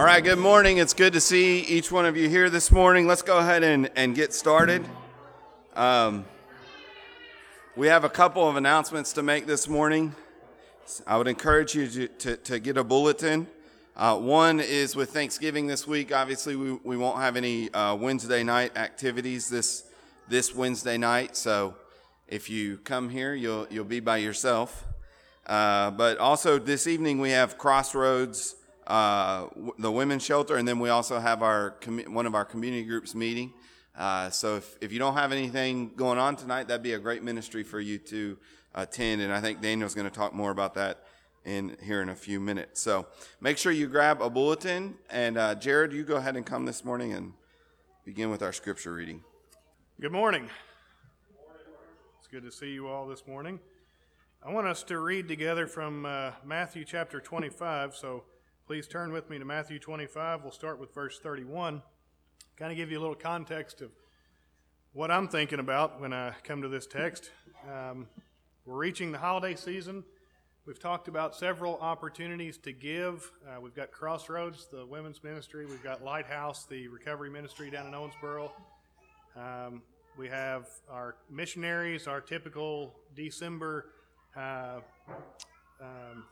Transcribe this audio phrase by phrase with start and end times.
[0.00, 0.78] All right, good morning.
[0.78, 3.06] It's good to see each one of you here this morning.
[3.06, 4.82] Let's go ahead and, and get started.
[5.76, 6.24] Um,
[7.76, 10.14] we have a couple of announcements to make this morning.
[11.06, 13.46] I would encourage you to, to, to get a bulletin.
[13.94, 16.14] Uh, one is with Thanksgiving this week.
[16.14, 19.84] Obviously, we, we won't have any uh, Wednesday night activities this
[20.30, 21.36] this Wednesday night.
[21.36, 21.74] So
[22.26, 24.86] if you come here, you'll you'll be by yourself.
[25.46, 28.54] Uh, but also this evening we have Crossroads
[28.90, 29.46] uh,
[29.78, 31.76] the women's shelter, and then we also have our
[32.08, 33.52] one of our community groups meeting.
[33.96, 37.22] Uh, so if, if you don't have anything going on tonight, that'd be a great
[37.22, 38.36] ministry for you to
[38.74, 39.22] attend.
[39.22, 41.04] And I think Daniel's going to talk more about that
[41.44, 42.80] in here in a few minutes.
[42.80, 43.06] So
[43.40, 44.96] make sure you grab a bulletin.
[45.08, 47.32] And uh, Jared, you go ahead and come this morning and
[48.04, 49.22] begin with our scripture reading.
[50.00, 50.50] Good morning.
[52.18, 53.60] It's good to see you all this morning.
[54.42, 57.94] I want us to read together from uh, Matthew chapter 25.
[57.94, 58.24] So
[58.70, 60.44] Please turn with me to Matthew 25.
[60.44, 61.82] We'll start with verse 31.
[62.56, 63.90] Kind of give you a little context of
[64.92, 67.32] what I'm thinking about when I come to this text.
[67.68, 68.06] Um,
[68.64, 70.04] we're reaching the holiday season.
[70.66, 73.28] We've talked about several opportunities to give.
[73.44, 75.66] Uh, we've got Crossroads, the women's ministry.
[75.66, 78.52] We've got Lighthouse, the recovery ministry down in Owensboro.
[79.34, 79.82] Um,
[80.16, 83.86] we have our missionaries, our typical December
[84.36, 84.78] uh,
[85.82, 86.22] um,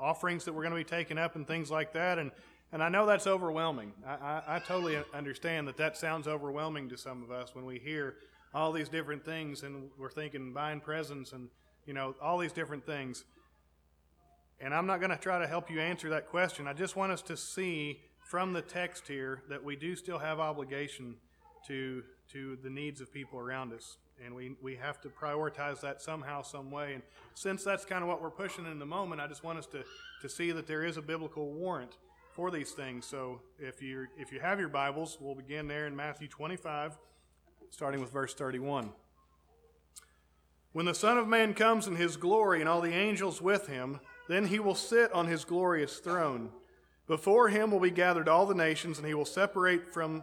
[0.00, 2.18] offerings that we're going to be taking up and things like that.
[2.18, 2.30] And,
[2.72, 3.92] and I know that's overwhelming.
[4.06, 7.78] I, I, I totally understand that that sounds overwhelming to some of us when we
[7.78, 8.14] hear
[8.54, 11.48] all these different things and we're thinking buying presents and,
[11.86, 13.24] you know, all these different things.
[14.60, 16.66] And I'm not going to try to help you answer that question.
[16.66, 20.38] I just want us to see from the text here that we do still have
[20.38, 21.16] obligation
[21.66, 26.02] to, to the needs of people around us and we, we have to prioritize that
[26.02, 26.94] somehow, some way.
[26.94, 27.02] And
[27.34, 29.84] since that's kind of what we're pushing in the moment, I just want us to,
[30.22, 31.96] to see that there is a biblical warrant
[32.32, 33.06] for these things.
[33.06, 36.98] So if you if you have your Bibles, we'll begin there in Matthew 25,
[37.70, 38.90] starting with verse 31.
[40.72, 43.98] When the Son of Man comes in his glory and all the angels with him,
[44.28, 46.50] then he will sit on his glorious throne.
[47.08, 50.22] Before him will be gathered all the nations, and he will separate from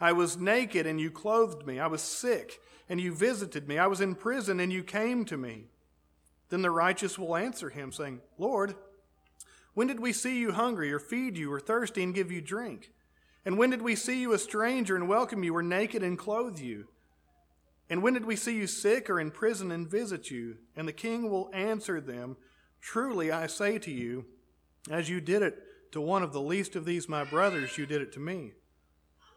[0.00, 1.78] I was naked, and you clothed me.
[1.78, 3.78] I was sick and you visited me.
[3.78, 5.64] I was in prison, and you came to me.
[6.50, 8.74] Then the righteous will answer him, saying, Lord,
[9.72, 12.92] when did we see you hungry, or feed you, or thirsty, and give you drink?
[13.44, 16.58] And when did we see you a stranger and welcome you, or naked and clothe
[16.58, 16.88] you?
[17.90, 20.56] And when did we see you sick or in prison and visit you?
[20.74, 22.36] And the king will answer them,
[22.80, 24.26] Truly I say to you,
[24.90, 25.58] as you did it
[25.92, 28.52] to one of the least of these my brothers, you did it to me.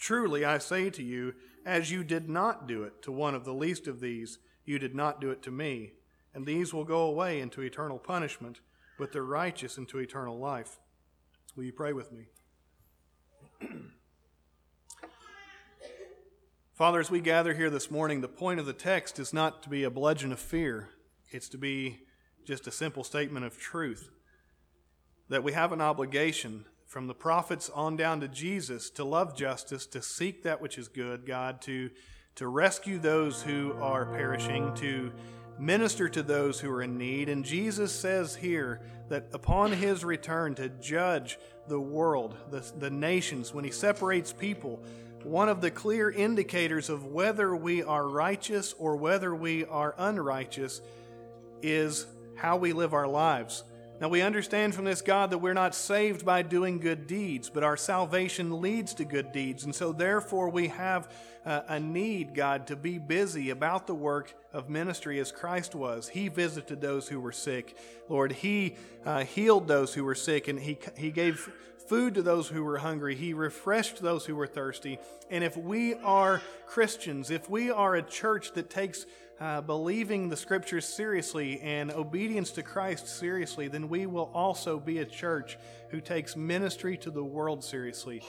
[0.00, 1.34] Truly I say to you,
[1.64, 4.94] as you did not do it to one of the least of these, you did
[4.94, 5.92] not do it to me.
[6.34, 8.60] And these will go away into eternal punishment,
[8.98, 10.80] but the righteous into eternal life.
[11.54, 12.28] Will you pray with me?
[16.72, 19.68] Father, as we gather here this morning, the point of the text is not to
[19.68, 20.88] be a bludgeon of fear,
[21.30, 22.04] it's to be
[22.46, 24.08] just a simple statement of truth.
[25.28, 29.86] That we have an obligation from the prophets on down to Jesus to love justice,
[29.86, 31.88] to seek that which is good, God, to,
[32.34, 35.12] to rescue those who are perishing, to
[35.56, 37.28] minister to those who are in need.
[37.28, 41.38] And Jesus says here that upon his return to judge
[41.68, 44.82] the world, the, the nations, when he separates people,
[45.22, 50.80] one of the clear indicators of whether we are righteous or whether we are unrighteous
[51.62, 53.62] is how we live our lives
[54.00, 57.62] Now we understand from this, God, that we're not saved by doing good deeds, but
[57.62, 59.64] our salvation leads to good deeds.
[59.64, 61.12] And so, therefore, we have
[61.44, 66.08] uh, a need, God, to be busy about the work of ministry as Christ was.
[66.08, 67.76] He visited those who were sick.
[68.08, 71.50] Lord, He uh, healed those who were sick, and He, he gave
[71.86, 73.14] food to those who were hungry.
[73.16, 74.98] He refreshed those who were thirsty.
[75.28, 79.04] And if we are Christians, if we are a church that takes
[79.40, 84.98] uh, believing the scriptures seriously and obedience to Christ seriously, then we will also be
[84.98, 85.56] a church
[85.88, 88.22] who takes ministry to the world seriously.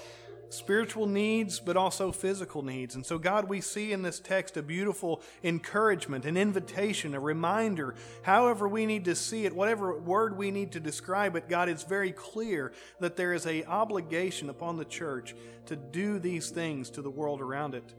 [0.49, 2.95] Spiritual needs, but also physical needs.
[2.95, 7.95] And so, God, we see in this text a beautiful encouragement, an invitation, a reminder.
[8.23, 11.83] However, we need to see it, whatever word we need to describe it, God, it's
[11.83, 15.35] very clear that there is a obligation upon the church
[15.67, 17.93] to do these things to the world around it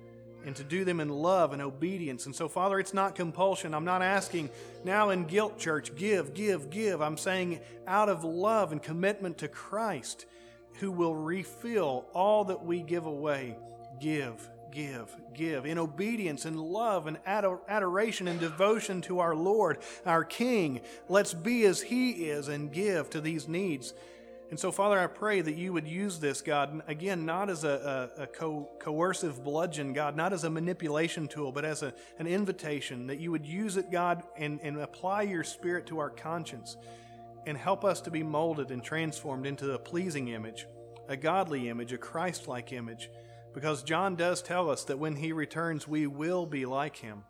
[0.45, 2.27] and to do them in love and obedience.
[2.27, 3.75] And so, Father, it's not compulsion.
[3.75, 4.51] I'm not asking
[4.85, 7.01] now in guilt, church, give, give, give.
[7.01, 10.27] I'm saying out of love and commitment to Christ,
[10.81, 13.57] who will refill all that we give away.
[14.01, 15.67] Give, give, give.
[15.67, 21.65] In obedience and love and adoration and devotion to our Lord, our King, let's be
[21.65, 23.95] as He is and give to these needs.
[24.53, 28.11] And so, Father, I pray that you would use this, God, again, not as a,
[28.19, 32.27] a, a co- coercive bludgeon, God, not as a manipulation tool, but as a, an
[32.27, 36.77] invitation, that you would use it, God, and, and apply your spirit to our conscience
[37.47, 40.67] and help us to be molded and transformed into a pleasing image,
[41.09, 43.09] a godly image, a Christ like image.
[43.55, 47.25] Because John does tell us that when he returns, we will be like him.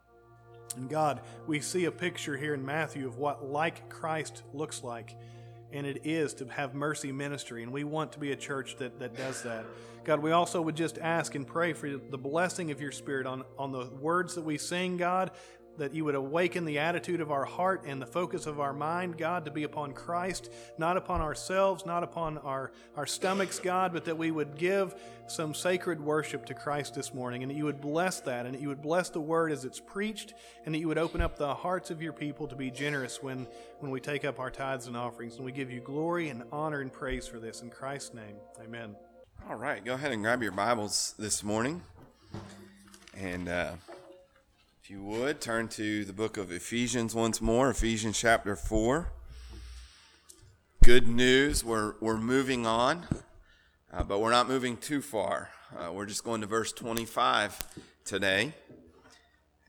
[0.76, 5.14] And God, we see a picture here in Matthew of what like Christ looks like
[5.72, 7.62] and it is to have mercy ministry.
[7.62, 9.64] And we want to be a church that, that does that.
[10.04, 13.44] God, we also would just ask and pray for the blessing of your Spirit on,
[13.58, 15.30] on the words that we sing, God,
[15.78, 19.16] that you would awaken the attitude of our heart and the focus of our mind,
[19.16, 24.04] God, to be upon Christ, not upon ourselves, not upon our, our stomachs, God, but
[24.04, 24.94] that we would give
[25.26, 28.60] some sacred worship to Christ this morning, and that you would bless that, and that
[28.60, 30.34] you would bless the word as it's preached,
[30.64, 33.46] and that you would open up the hearts of your people to be generous when,
[33.78, 35.36] when we take up our tithes and offerings.
[35.36, 37.62] And we give you glory and honor and praise for this.
[37.62, 38.94] In Christ's name, amen.
[39.48, 41.82] All right, go ahead and grab your Bibles this morning.
[43.16, 43.72] And, uh,
[44.92, 49.10] you would, turn to the book of Ephesians once more, Ephesians chapter 4.
[50.84, 53.06] Good news, we're, we're moving on,
[53.90, 55.48] uh, but we're not moving too far.
[55.74, 57.58] Uh, we're just going to verse 25
[58.04, 58.52] today.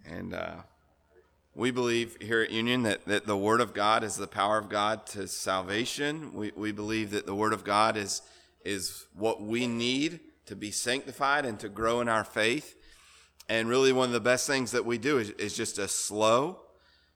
[0.05, 0.55] And uh,
[1.55, 4.67] we believe here at Union that, that the Word of God is the power of
[4.67, 6.33] God to salvation.
[6.33, 8.23] We, we believe that the Word of God is,
[8.65, 12.75] is what we need to be sanctified and to grow in our faith.
[13.49, 16.59] And really, one of the best things that we do is, is just a slow,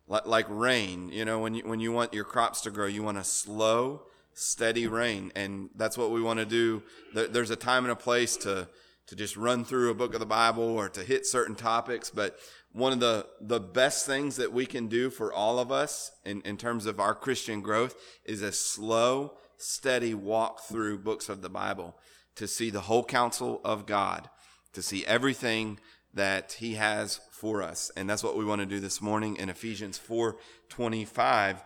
[0.07, 1.09] like, rain.
[1.09, 4.03] You know, when you, when you want your crops to grow, you want a slow,
[4.33, 5.31] steady rain.
[5.35, 6.83] And that's what we want to do.
[7.13, 8.67] there's a time and a place to,
[9.07, 12.09] to just run through a book of the Bible or to hit certain topics.
[12.09, 12.37] But
[12.73, 16.41] one of the, the best things that we can do for all of us in,
[16.41, 17.95] in terms of our Christian growth
[18.25, 21.95] is a slow, steady walk through books of the Bible
[22.35, 24.29] to see the whole counsel of God,
[24.73, 25.79] to see everything
[26.17, 27.91] that he has for us.
[27.95, 31.63] And that's what we want to do this morning in Ephesians 4:25.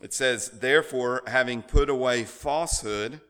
[0.00, 3.20] It says, "Therefore, having put away falsehood,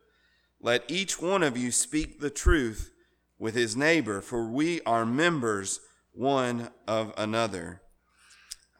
[0.60, 2.90] let each one of you speak the truth
[3.38, 5.80] with his neighbor, for we are members
[6.12, 7.80] one of another."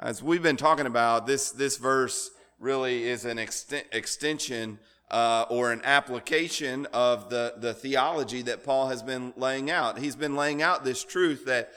[0.00, 5.82] As we've been talking about, this this verse really is an extension uh, or an
[5.84, 9.98] application of the, the theology that Paul has been laying out.
[9.98, 11.72] He's been laying out this truth that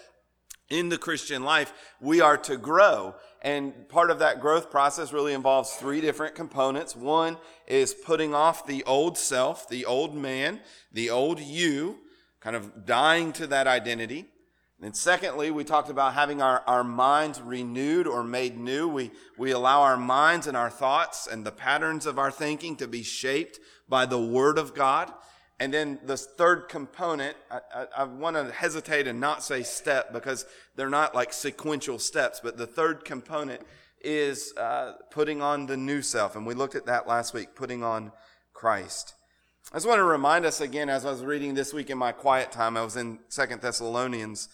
[0.70, 3.16] in the Christian life, we are to grow.
[3.42, 6.96] And part of that growth process really involves three different components.
[6.96, 7.38] One
[7.68, 10.60] is putting off the old self, the old man,
[10.92, 12.00] the old you,
[12.42, 14.26] kind of dying to that identity.
[14.78, 18.88] And then secondly, we talked about having our, our minds renewed or made new.
[18.88, 22.88] We, we allow our minds and our thoughts and the patterns of our thinking to
[22.88, 25.12] be shaped by the Word of God.
[25.60, 30.14] And then the third component, I, I, I want to hesitate and not say step
[30.14, 33.64] because they're not like sequential steps, but the third component
[34.00, 36.36] is uh, putting on the new self.
[36.36, 38.12] And we looked at that last week, putting on
[38.54, 39.16] Christ.
[39.72, 42.12] I just want to remind us again, as I was reading this week in my
[42.12, 44.50] quiet time, I was in Second Thessalonians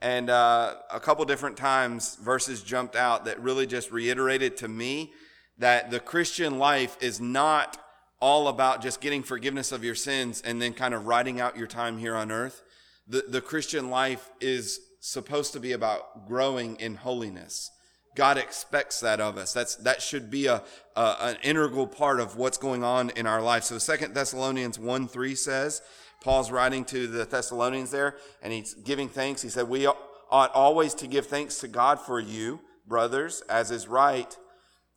[0.00, 5.12] and uh, a couple different times, verses jumped out that really just reiterated to me
[5.58, 7.78] that the Christian life is not
[8.20, 11.66] all about just getting forgiveness of your sins and then kind of writing out your
[11.66, 12.62] time here on earth.
[13.06, 17.70] The, the Christian life is supposed to be about growing in holiness,
[18.14, 19.52] God expects that of us.
[19.52, 20.62] That's, that should be a,
[20.96, 23.64] a, an integral part of what's going on in our life.
[23.64, 25.82] So Second Thessalonians 1 3 says,
[26.24, 29.42] Paul's writing to the Thessalonians there, and he's giving thanks.
[29.42, 33.86] He said, We ought always to give thanks to God for you, brothers, as is
[33.86, 34.34] right.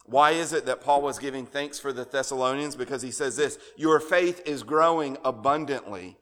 [0.06, 2.78] Why is it that Paul was giving thanks for the Thessalonians?
[2.78, 6.18] Because he says this Your faith is growing abundantly,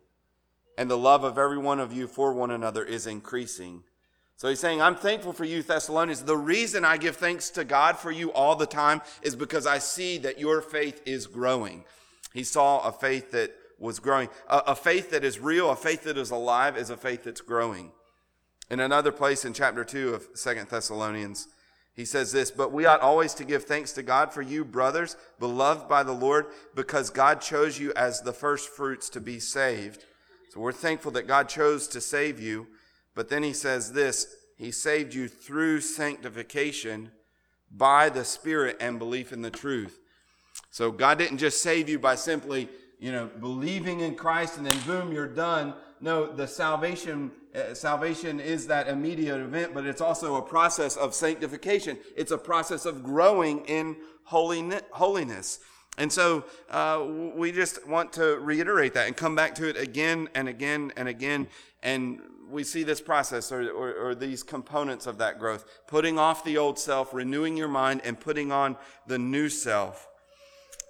[0.75, 3.83] and the love of every one of you for one another is increasing.
[4.37, 6.23] So he's saying, I'm thankful for you, Thessalonians.
[6.23, 9.77] The reason I give thanks to God for you all the time is because I
[9.77, 11.85] see that your faith is growing.
[12.33, 14.29] He saw a faith that was growing.
[14.49, 17.41] A, a faith that is real, a faith that is alive, is a faith that's
[17.41, 17.91] growing.
[18.69, 21.47] In another place in chapter 2 of Second Thessalonians,
[21.95, 25.15] he says this, but we ought always to give thanks to God for you, brothers,
[25.39, 30.03] beloved by the Lord, because God chose you as the first fruits to be saved.
[30.49, 32.67] So we're thankful that God chose to save you.
[33.13, 37.11] But then he says this He saved you through sanctification
[37.71, 39.99] by the Spirit and belief in the truth.
[40.71, 42.67] So God didn't just save you by simply,
[42.99, 45.73] you know, believing in Christ and then boom, you're done.
[46.01, 51.13] No, the salvation uh, salvation is that immediate event, but it's also a process of
[51.13, 51.97] sanctification.
[52.17, 55.59] It's a process of growing in holiness.
[55.97, 60.27] And so uh, we just want to reiterate that and come back to it again
[60.35, 61.47] and again and again.
[61.81, 66.43] And we see this process or, or, or, these components of that growth putting off
[66.43, 70.07] the old self, renewing your mind, and putting on the new self.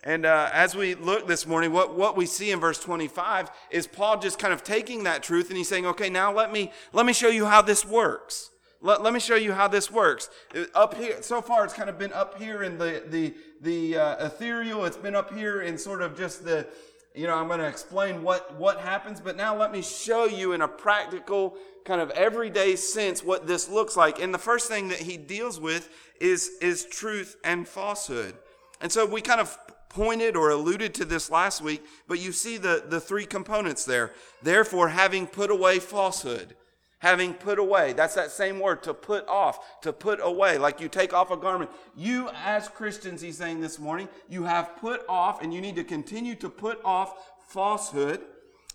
[0.06, 3.88] And uh, as we look this morning, what, what we see in verse 25 is
[3.88, 7.08] Paul just kind of taking that truth and he's saying, okay, now let me, let
[7.08, 8.52] me show you how this works.
[8.82, 10.30] Let, let me show you how this works.
[10.76, 14.28] Up here, so far, it's kind of been up here in the, the, the uh,
[14.28, 14.86] ethereal.
[14.86, 16.68] It's been up here in sort of just the,
[17.16, 20.54] you know, I'm going to explain what, what happens, but now let me show you
[20.54, 24.22] in a practical, kind of everyday sense what this looks like.
[24.22, 28.36] And the first thing that he deals with is, is truth and falsehood.
[28.82, 29.58] And so we kind of
[29.96, 34.12] pointed or alluded to this last week, but you see the, the three components there.
[34.44, 36.56] Therefore, having put away falsehood,
[37.00, 37.94] having put away.
[37.94, 41.38] That's that same word, to put off, to put away, like you take off a
[41.38, 41.72] garment.
[41.96, 45.84] You, as Christians, he's saying this morning, you have put off, and you need to
[45.86, 47.16] continue to put off
[47.48, 48.20] falsehood.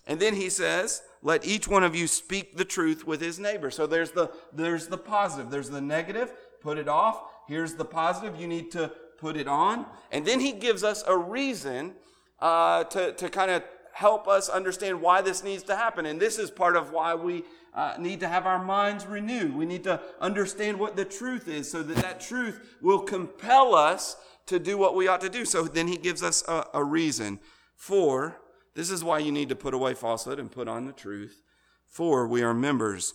[0.07, 3.71] And then he says, let each one of you speak the truth with his neighbor.
[3.71, 7.23] So there's the, there's the positive, there's the negative, put it off.
[7.47, 9.87] Here's the positive, you need to put it on.
[10.11, 11.95] And then he gives us a reason
[12.41, 13.63] uh, to, to kind of
[13.93, 16.07] help us understand why this needs to happen.
[16.07, 19.55] And this is part of why we uh, need to have our minds renewed.
[19.55, 24.17] We need to understand what the truth is so that that truth will compel us
[24.47, 25.45] to do what we ought to do.
[25.45, 27.39] So then he gives us a, a reason.
[27.77, 28.41] For,
[28.75, 31.43] this is why you need to put away falsehood and put on the truth.
[31.87, 33.15] For we are members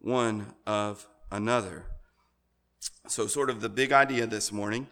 [0.00, 1.86] one of another.
[3.06, 4.88] So, sort of the big idea this morning,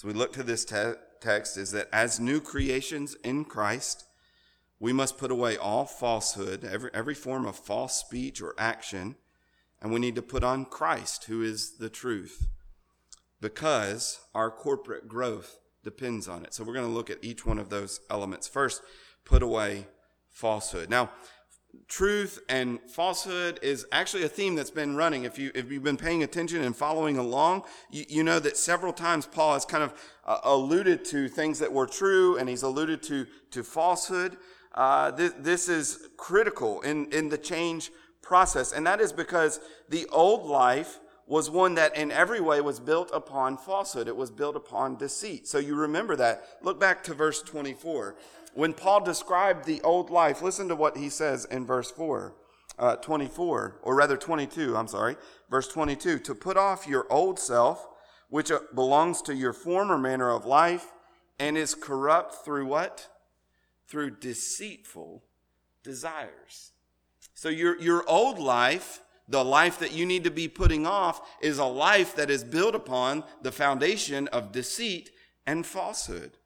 [0.00, 4.06] as we look to this te- text, is that as new creations in Christ,
[4.78, 9.16] we must put away all falsehood, every, every form of false speech or action,
[9.78, 12.48] and we need to put on Christ, who is the truth,
[13.42, 16.54] because our corporate growth depends on it.
[16.54, 18.48] So we're going to look at each one of those elements.
[18.48, 18.80] First,
[19.26, 19.86] put away
[20.30, 20.88] falsehood.
[20.88, 21.10] Now,
[21.88, 25.24] truth and falsehood is actually a theme that's been running.
[25.24, 28.92] If you if you've been paying attention and following along, you, you know that several
[28.92, 33.02] times Paul has kind of uh, alluded to things that were true, and he's alluded
[33.04, 34.36] to to falsehood
[34.74, 37.90] uh, this, this is critical in, in the change
[38.22, 38.72] process.
[38.72, 43.10] And that is because the old life was one that in every way was built
[43.12, 44.08] upon falsehood.
[44.08, 45.46] It was built upon deceit.
[45.46, 46.44] So you remember that.
[46.60, 48.16] Look back to verse 24.
[48.54, 52.34] When Paul described the old life, listen to what he says in verse 4.
[52.78, 55.16] Uh, 24, or rather 22, I'm sorry,
[55.50, 57.86] verse 22, to put off your old self,
[58.30, 60.90] which uh, belongs to your former manner of life
[61.38, 63.10] and is corrupt through what?
[63.90, 65.24] through deceitful
[65.82, 66.70] desires.
[67.34, 71.58] So your, your old life, the life that you need to be putting off, is
[71.58, 75.10] a life that is built upon the foundation of deceit
[75.44, 76.38] and falsehood.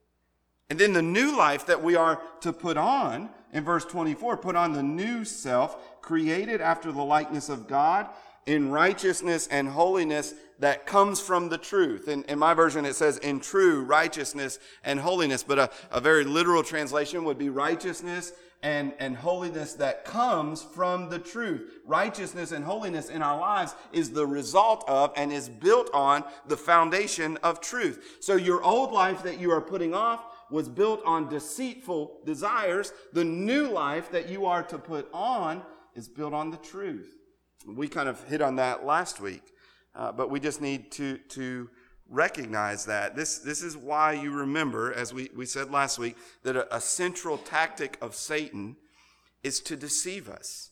[0.70, 4.56] And then the new life that we are to put on in verse 24, put
[4.56, 8.08] on the new self created after the likeness of God
[8.46, 12.08] in righteousness and holiness that comes from the truth.
[12.08, 16.24] In, in my version, it says in true righteousness and holiness, but a, a very
[16.24, 21.80] literal translation would be righteousness and, and holiness that comes from the truth.
[21.86, 26.56] Righteousness and holiness in our lives is the result of and is built on the
[26.56, 28.18] foundation of truth.
[28.20, 32.92] So your old life that you are putting off was built on deceitful desires.
[33.12, 35.62] The new life that you are to put on
[35.94, 37.10] is built on the truth.
[37.66, 39.42] We kind of hit on that last week.
[39.94, 41.70] uh, but we just need to, to
[42.08, 43.14] recognize that.
[43.16, 46.80] This, this is why you remember, as we, we said last week, that a, a
[46.80, 48.76] central tactic of Satan
[49.42, 50.70] is to deceive us.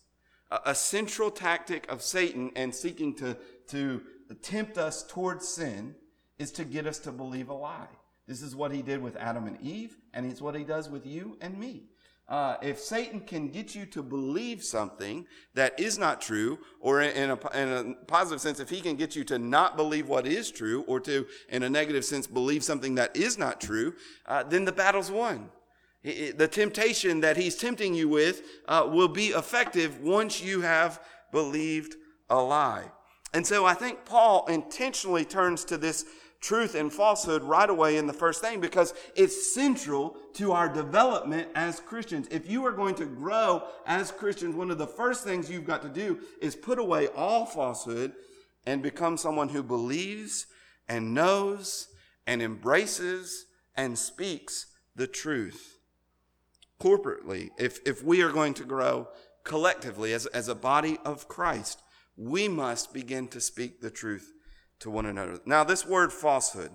[0.50, 3.36] A, a central tactic of Satan and seeking to,
[3.68, 4.02] to
[4.42, 5.94] tempt us towards sin
[6.38, 7.86] is to get us to believe a lie.
[8.26, 11.06] This is what he did with Adam and Eve, and it's what he does with
[11.06, 11.84] you and me.
[12.28, 17.30] Uh, if Satan can get you to believe something that is not true, or in
[17.30, 20.50] a, in a, positive sense, if he can get you to not believe what is
[20.50, 23.92] true, or to, in a negative sense, believe something that is not true,
[24.26, 25.50] uh, then the battle's won.
[26.02, 31.00] the temptation that he's tempting you with uh, will be effective once you have
[31.32, 31.96] believed
[32.30, 32.84] a lie.
[33.34, 36.04] And so I think Paul intentionally turns to this
[36.42, 41.48] truth and falsehood right away in the first thing because it's central to our development
[41.54, 42.26] as Christians.
[42.30, 45.82] If you are going to grow as Christians, one of the first things you've got
[45.82, 48.12] to do is put away all falsehood
[48.66, 50.46] and become someone who believes
[50.88, 51.88] and knows
[52.26, 53.46] and embraces
[53.76, 55.78] and speaks the truth.
[56.80, 59.08] Corporately, if, if we are going to grow
[59.44, 61.82] collectively as, as a body of Christ,
[62.16, 64.32] we must begin to speak the truth
[64.82, 65.38] to one another.
[65.46, 66.70] Now, this word falsehood,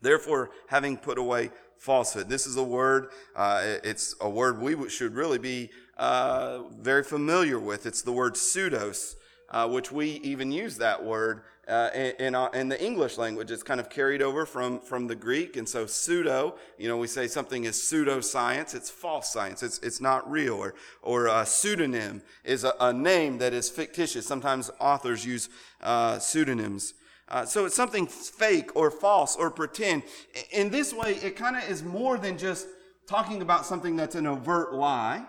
[0.00, 5.14] therefore, having put away falsehood, this is a word, uh, it's a word we should
[5.14, 7.86] really be uh, very familiar with.
[7.86, 9.16] It's the word pseudos,
[9.50, 13.50] uh, which we even use that word uh, in, in, in, the English language.
[13.50, 15.56] It's kind of carried over from, from the Greek.
[15.56, 18.74] And so pseudo, you know, we say something is pseudoscience.
[18.74, 19.62] It's false science.
[19.62, 20.54] It's, it's not real.
[20.54, 24.26] Or, or a pseudonym is a, a name that is fictitious.
[24.26, 25.50] Sometimes authors use
[25.82, 26.94] uh, pseudonyms.
[27.30, 30.02] Uh, so it's something fake or false or pretend.
[30.50, 32.66] In this way, it kind of is more than just
[33.06, 35.24] talking about something that's an overt lie.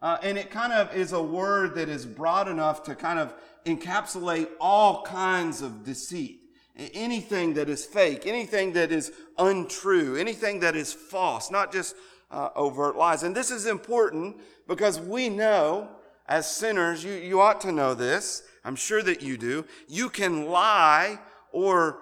[0.00, 3.34] Uh, and it kind of is a word that is broad enough to kind of
[3.66, 6.40] encapsulate all kinds of deceit.
[6.76, 11.94] Anything that is fake, anything that is untrue, anything that is false, not just
[12.30, 13.22] uh, overt lies.
[13.22, 15.88] And this is important because we know
[16.26, 18.44] as sinners, you, you ought to know this.
[18.64, 19.66] I'm sure that you do.
[19.88, 21.18] You can lie
[21.52, 21.98] or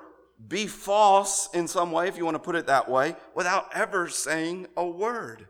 [0.47, 4.09] be false in some way, if you want to put it that way, without ever
[4.09, 5.47] saying a word.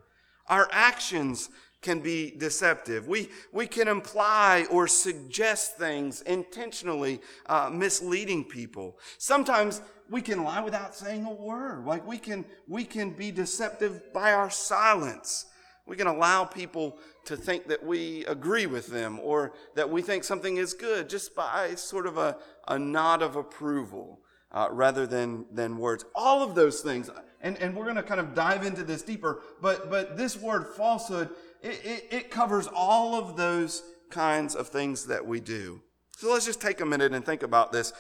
[0.47, 1.51] Our actions
[1.81, 3.07] can be deceptive.
[3.07, 8.99] We, we can imply or suggest things intentionally uh, misleading people.
[9.19, 11.85] Sometimes we can lie without saying a word.
[11.85, 15.47] Like we can, we can be deceptive by our silence.
[15.87, 20.25] We can allow people to think that we agree with them or that we think
[20.25, 22.39] something is good just by sort of a,
[22.69, 26.07] a nod of approval uh, rather than, than words.
[26.15, 27.11] All of those things,
[27.43, 30.69] and, and we're going to kind of dive into this deeper, but, but this word
[30.69, 31.29] falsehood,
[31.63, 35.83] it, it, it covers all of those kinds of things that we do.
[36.17, 37.93] So let's just take a minute and think about this.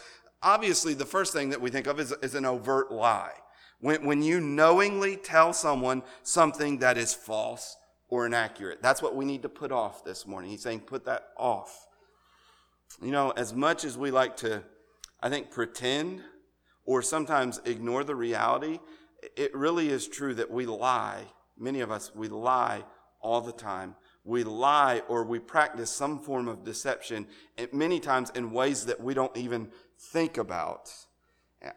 [0.42, 3.34] Obviously, the first thing that we think of is, is an overt lie.
[3.80, 7.76] When, when you knowingly tell someone something that is false
[8.08, 10.50] or inaccurate, that's what we need to put off this morning.
[10.50, 11.86] He's saying, put that off.
[13.02, 14.62] You know, as much as we like to,
[15.20, 16.22] I think, pretend
[16.84, 18.78] or sometimes ignore the reality,
[19.36, 21.24] it really is true that we lie.
[21.58, 22.84] Many of us, we lie
[23.20, 23.94] all the time.
[24.24, 27.26] We lie or we practice some form of deception,
[27.72, 30.90] many times in ways that we don't even think about.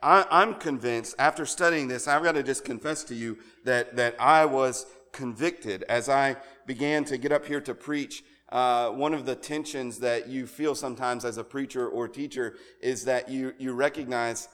[0.02, 4.16] I, am convinced, after studying this, I've got to just confess to you that, that
[4.20, 8.24] I was convicted as I began to get up here to preach.
[8.50, 13.06] Uh, one of the tensions that you feel sometimes as a preacher or teacher is
[13.06, 14.50] that you, you recognize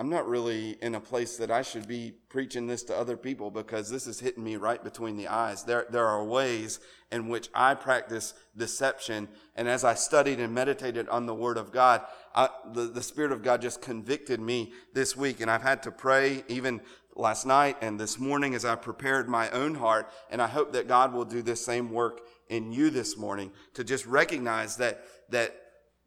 [0.00, 3.50] I'm not really in a place that I should be preaching this to other people
[3.50, 5.64] because this is hitting me right between the eyes.
[5.64, 6.78] There, there are ways
[7.10, 9.26] in which I practice deception.
[9.56, 13.32] And as I studied and meditated on the Word of God, I, the, the Spirit
[13.32, 15.40] of God just convicted me this week.
[15.40, 16.80] And I've had to pray even
[17.18, 20.10] last night and this morning as I prepared my own heart.
[20.30, 23.84] And I hope that God will do this same work in you this morning to
[23.84, 25.54] just recognize that, that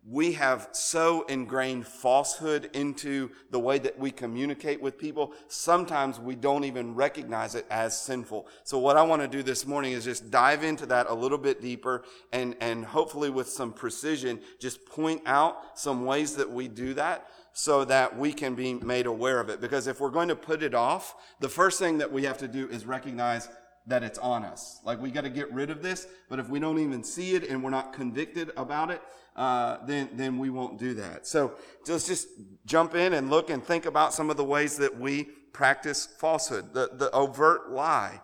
[0.07, 6.35] we have so ingrained falsehood into the way that we communicate with people, sometimes we
[6.35, 8.47] don't even recognize it as sinful.
[8.63, 11.37] So what I want to do this morning is just dive into that a little
[11.37, 16.67] bit deeper and, and hopefully with some precision, just point out some ways that we
[16.67, 19.59] do that so that we can be made aware of it.
[19.59, 22.47] Because if we're going to put it off, the first thing that we have to
[22.47, 23.49] do is recognize
[23.87, 24.79] that it's on us.
[24.83, 27.49] Like we got to get rid of this, but if we don't even see it
[27.49, 29.01] and we're not convicted about it,
[29.35, 31.25] uh, then then we won't do that.
[31.25, 31.53] So
[31.87, 32.27] let's just
[32.65, 36.73] jump in and look and think about some of the ways that we practice falsehood,
[36.73, 38.21] the the overt lie.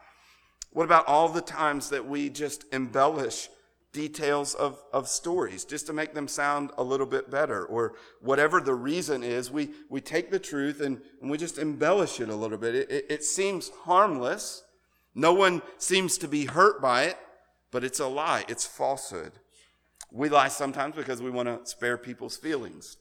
[0.72, 3.50] What about all the times that we just embellish
[3.94, 8.60] details of, of stories just to make them sound a little bit better or whatever
[8.60, 12.36] the reason is we, we take the truth and, and we just embellish it a
[12.36, 12.76] little bit.
[12.76, 14.64] It, it, it seems harmless.
[15.16, 17.18] No one seems to be hurt by it
[17.72, 18.46] but it's a lie.
[18.48, 19.34] It's falsehood.
[20.12, 22.98] We lie sometimes because we want to spare people's feelings.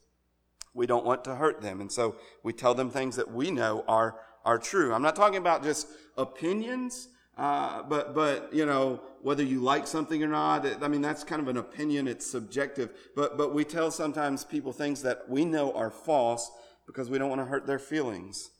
[0.75, 3.85] We don't want to hurt them and so we tell them things that we know
[3.87, 4.95] are are true.
[4.95, 10.23] I'm not talking about just opinions uh, but but you know whether you like something
[10.23, 12.09] or not, I mean that's kind of an opinion.
[12.09, 12.91] It's subjective.
[13.15, 16.51] But but we tell sometimes people things that we know are false
[16.87, 18.51] because we don't want to hurt their feelings.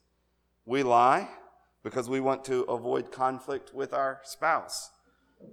[0.65, 1.29] We lie
[1.85, 4.91] because we want to avoid conflict with our spouse.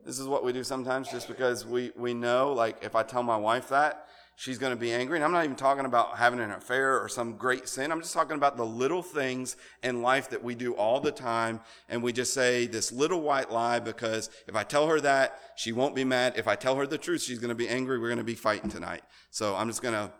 [0.05, 3.21] This is what we do sometimes just because we, we know, like, if I tell
[3.21, 5.17] my wife that, she's going to be angry.
[5.17, 7.91] And I'm not even talking about having an affair or some great sin.
[7.91, 11.60] I'm just talking about the little things in life that we do all the time.
[11.89, 15.72] And we just say this little white lie because if I tell her that, she
[15.72, 16.34] won't be mad.
[16.36, 18.00] If I tell her the truth, she's going to be angry.
[18.00, 19.04] We're going to be fighting tonight.
[19.30, 20.12] So I'm just going to,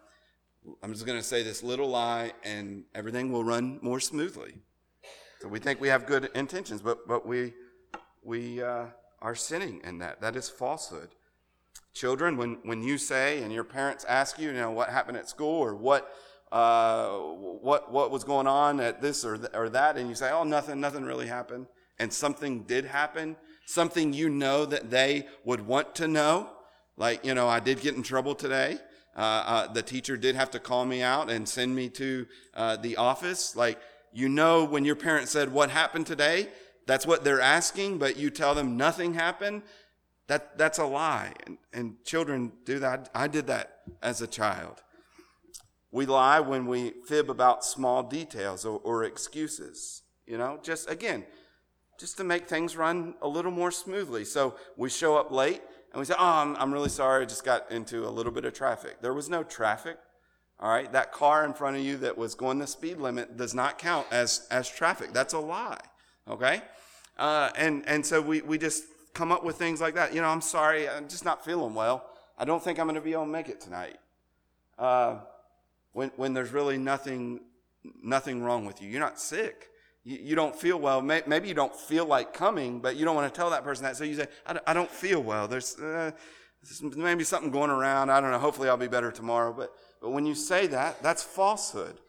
[0.82, 4.56] I'm just going to say this little lie and everything will run more smoothly.
[5.42, 7.54] So we think we have good intentions, but, but we,
[8.24, 8.86] we, uh,
[9.24, 10.22] are sinning in that.
[10.22, 11.10] That is falsehood.
[11.94, 15.30] Children, when, when you say and your parents ask you, you know, what happened at
[15.30, 16.12] school or what,
[16.52, 20.32] uh, what, what was going on at this or, th- or that, and you say,
[20.32, 21.68] oh, nothing, nothing really happened,
[22.00, 26.50] and something did happen, something you know that they would want to know,
[26.98, 28.78] like, you know, I did get in trouble today.
[29.16, 32.26] Uh, uh, the teacher did have to call me out and send me to
[32.56, 33.56] uh, the office.
[33.56, 33.80] Like,
[34.12, 36.50] you know, when your parents said, What happened today?
[36.86, 39.62] That's what they're asking, but you tell them nothing happened.
[40.28, 41.34] That, that's a lie.
[41.46, 43.10] And, and children do that.
[43.14, 44.82] I did that as a child.
[45.92, 50.02] We lie when we fib about small details or, or excuses.
[50.26, 51.26] You know, just again,
[52.00, 54.26] just to make things run a little more smoothly.
[54.26, 57.24] So we show up late and we say, Oh, I'm, I'm really sorry.
[57.24, 59.02] I just got into a little bit of traffic.
[59.02, 59.98] There was no traffic.
[60.60, 60.92] All right.
[60.92, 64.08] That car in front of you that was going the speed limit does not count
[64.12, 65.14] as, as traffic.
[65.14, 65.82] That's a lie.
[66.28, 66.62] Okay.
[67.18, 70.14] Uh, and, and so we, we just come up with things like that.
[70.14, 72.10] You know, I'm sorry, I'm just not feeling well.
[72.38, 73.98] I don't think I'm going to be able to make it tonight.
[74.78, 75.18] Uh,
[75.92, 77.42] when, when there's really nothing,
[78.02, 78.90] nothing wrong with you.
[78.90, 79.70] You're not sick.
[80.04, 81.02] You, you don't feel well.
[81.02, 83.84] May, maybe you don't feel like coming, but you don't want to tell that person
[83.84, 83.96] that.
[83.96, 85.48] So you say, I, I don't feel well.
[85.48, 86.12] There's uh,
[86.82, 88.10] maybe something going around.
[88.10, 88.40] I don't know.
[88.40, 89.54] Hopefully I'll be better tomorrow.
[89.54, 89.72] But,
[90.02, 92.00] but when you say that, that's falsehood.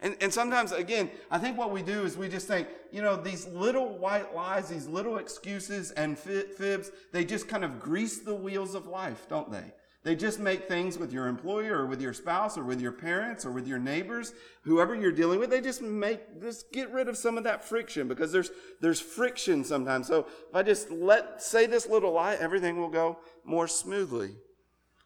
[0.00, 3.16] And, and sometimes, again, I think what we do is we just think, you know,
[3.16, 8.34] these little white lies, these little excuses and fibs, they just kind of grease the
[8.34, 9.72] wheels of life, don't they?
[10.04, 13.44] They just make things with your employer or with your spouse or with your parents
[13.44, 14.32] or with your neighbors,
[14.62, 18.06] whoever you're dealing with, they just make, just get rid of some of that friction
[18.06, 20.06] because there's, there's friction sometimes.
[20.06, 24.36] So if I just let, say this little lie, everything will go more smoothly.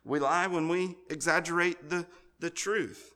[0.05, 2.07] We lie when we exaggerate the,
[2.39, 3.15] the truth.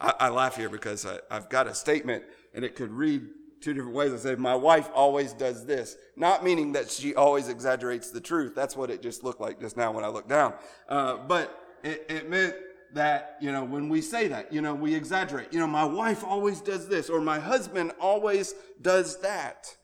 [0.00, 2.24] I, I, laugh here because I, I've got a statement
[2.54, 3.22] and it could read
[3.60, 4.12] two different ways.
[4.12, 8.54] I say, my wife always does this, not meaning that she always exaggerates the truth.
[8.54, 10.54] That's what it just looked like just now when I looked down.
[10.88, 12.54] Uh, but it, it meant
[12.92, 15.52] that, you know, when we say that, you know, we exaggerate.
[15.52, 19.74] You know, my wife always does this, or my husband always does that.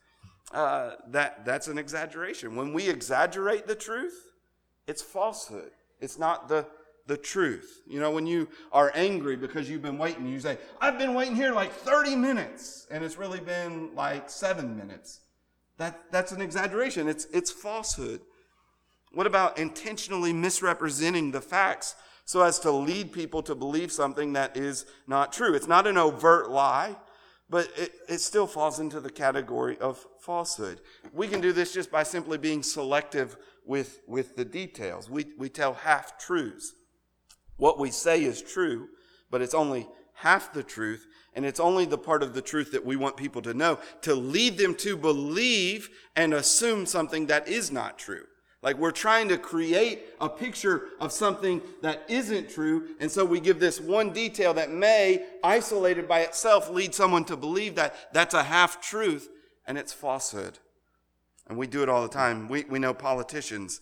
[0.53, 2.55] Uh, that that's an exaggeration.
[2.55, 4.31] When we exaggerate the truth,
[4.87, 5.71] it's falsehood.
[5.99, 6.67] It's not the
[7.07, 7.81] the truth.
[7.87, 11.35] You know, when you are angry because you've been waiting, you say, I've been waiting
[11.35, 15.21] here like 30 minutes, and it's really been like seven minutes.
[15.77, 17.07] That, that's an exaggeration.
[17.07, 18.21] It's, it's falsehood.
[19.11, 24.55] What about intentionally misrepresenting the facts so as to lead people to believe something that
[24.55, 25.53] is not true?
[25.53, 26.95] It's not an overt lie,
[27.49, 30.79] but it, it still falls into the category of falsehood.
[31.11, 33.35] We can do this just by simply being selective
[33.65, 35.09] with, with the details.
[35.09, 36.73] We, we tell half truths.
[37.57, 38.89] What we say is true,
[39.29, 42.85] but it's only half the truth, and it's only the part of the truth that
[42.85, 47.71] we want people to know to lead them to believe and assume something that is
[47.71, 48.25] not true.
[48.61, 53.41] Like we're trying to create a picture of something that isn't true, and so we
[53.41, 58.33] give this one detail that may, isolated by itself, lead someone to believe that that's
[58.33, 59.29] a half truth,
[59.67, 60.59] and it's falsehood.
[61.49, 62.47] And we do it all the time.
[62.47, 63.81] We, we know politicians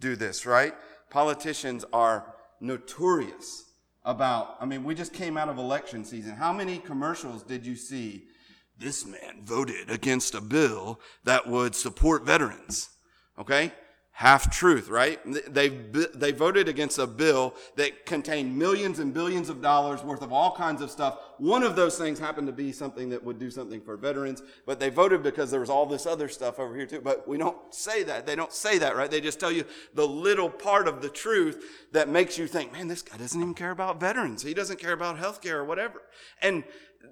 [0.00, 0.74] do this, right?
[1.10, 3.64] Politicians are notorious
[4.04, 6.32] about, I mean, we just came out of election season.
[6.32, 8.24] How many commercials did you see?
[8.78, 12.88] This man voted against a bill that would support veterans.
[13.38, 13.72] Okay?
[14.14, 15.18] Half truth, right?
[15.52, 20.32] They, they voted against a bill that contained millions and billions of dollars worth of
[20.32, 21.18] all kinds of stuff.
[21.38, 24.78] One of those things happened to be something that would do something for veterans, but
[24.78, 27.00] they voted because there was all this other stuff over here too.
[27.00, 28.26] But we don't say that.
[28.26, 29.10] They don't say that, right?
[29.10, 32.88] They just tell you the little part of the truth that makes you think, man,
[32.88, 34.42] this guy doesn't even care about veterans.
[34.42, 36.02] He doesn't care about healthcare or whatever.
[36.42, 36.64] And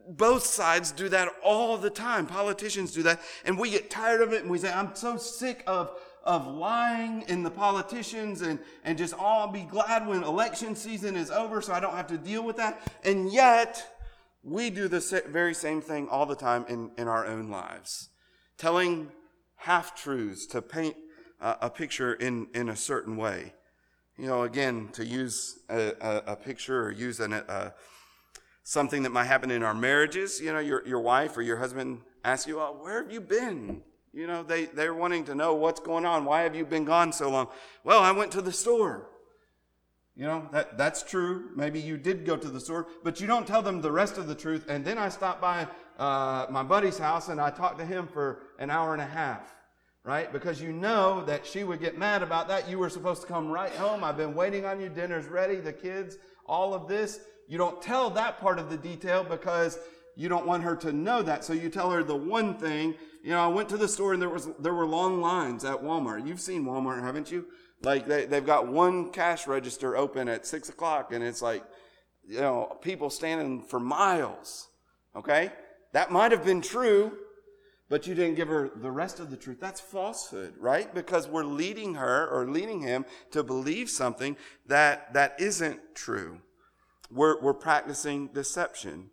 [0.06, 2.26] both sides do that all the time.
[2.26, 3.20] Politicians do that.
[3.44, 7.22] And we get tired of it and we say, I'm so sick of of lying
[7.28, 11.72] in the politicians and, and just, I'll be glad when election season is over so
[11.72, 12.80] I don't have to deal with that.
[13.04, 13.96] And yet,
[14.42, 18.08] we do the very same thing all the time in, in our own lives,
[18.58, 19.10] telling
[19.56, 20.96] half truths to paint
[21.40, 23.52] uh, a picture in, in a certain way.
[24.16, 27.72] You know, again, to use a, a, a picture or use an, a,
[28.62, 32.00] something that might happen in our marriages, you know, your, your wife or your husband
[32.24, 33.82] asks you, oh, where have you been?
[34.12, 36.24] You know, they, they're wanting to know what's going on.
[36.24, 37.48] Why have you been gone so long?
[37.84, 39.08] Well, I went to the store.
[40.16, 41.50] You know, that, that's true.
[41.54, 44.26] Maybe you did go to the store, but you don't tell them the rest of
[44.26, 44.66] the truth.
[44.68, 45.66] And then I stopped by
[45.98, 49.54] uh, my buddy's house and I talked to him for an hour and a half,
[50.02, 50.30] right?
[50.32, 52.68] Because you know that she would get mad about that.
[52.68, 54.02] You were supposed to come right home.
[54.02, 54.88] I've been waiting on you.
[54.88, 55.56] Dinner's ready.
[55.56, 57.20] The kids, all of this.
[57.48, 59.78] You don't tell that part of the detail because
[60.16, 61.44] you don't want her to know that.
[61.44, 64.22] So you tell her the one thing you know, I went to the store and
[64.22, 66.26] there was there were long lines at Walmart.
[66.26, 67.46] You've seen Walmart, haven't you?
[67.82, 71.62] Like they they've got one cash register open at six o'clock, and it's like,
[72.26, 74.68] you know, people standing for miles.
[75.14, 75.52] Okay,
[75.92, 77.12] that might have been true,
[77.90, 79.58] but you didn't give her the rest of the truth.
[79.60, 80.92] That's falsehood, right?
[80.94, 86.40] Because we're leading her or leading him to believe something that that isn't true.
[87.10, 89.10] We're we're practicing deception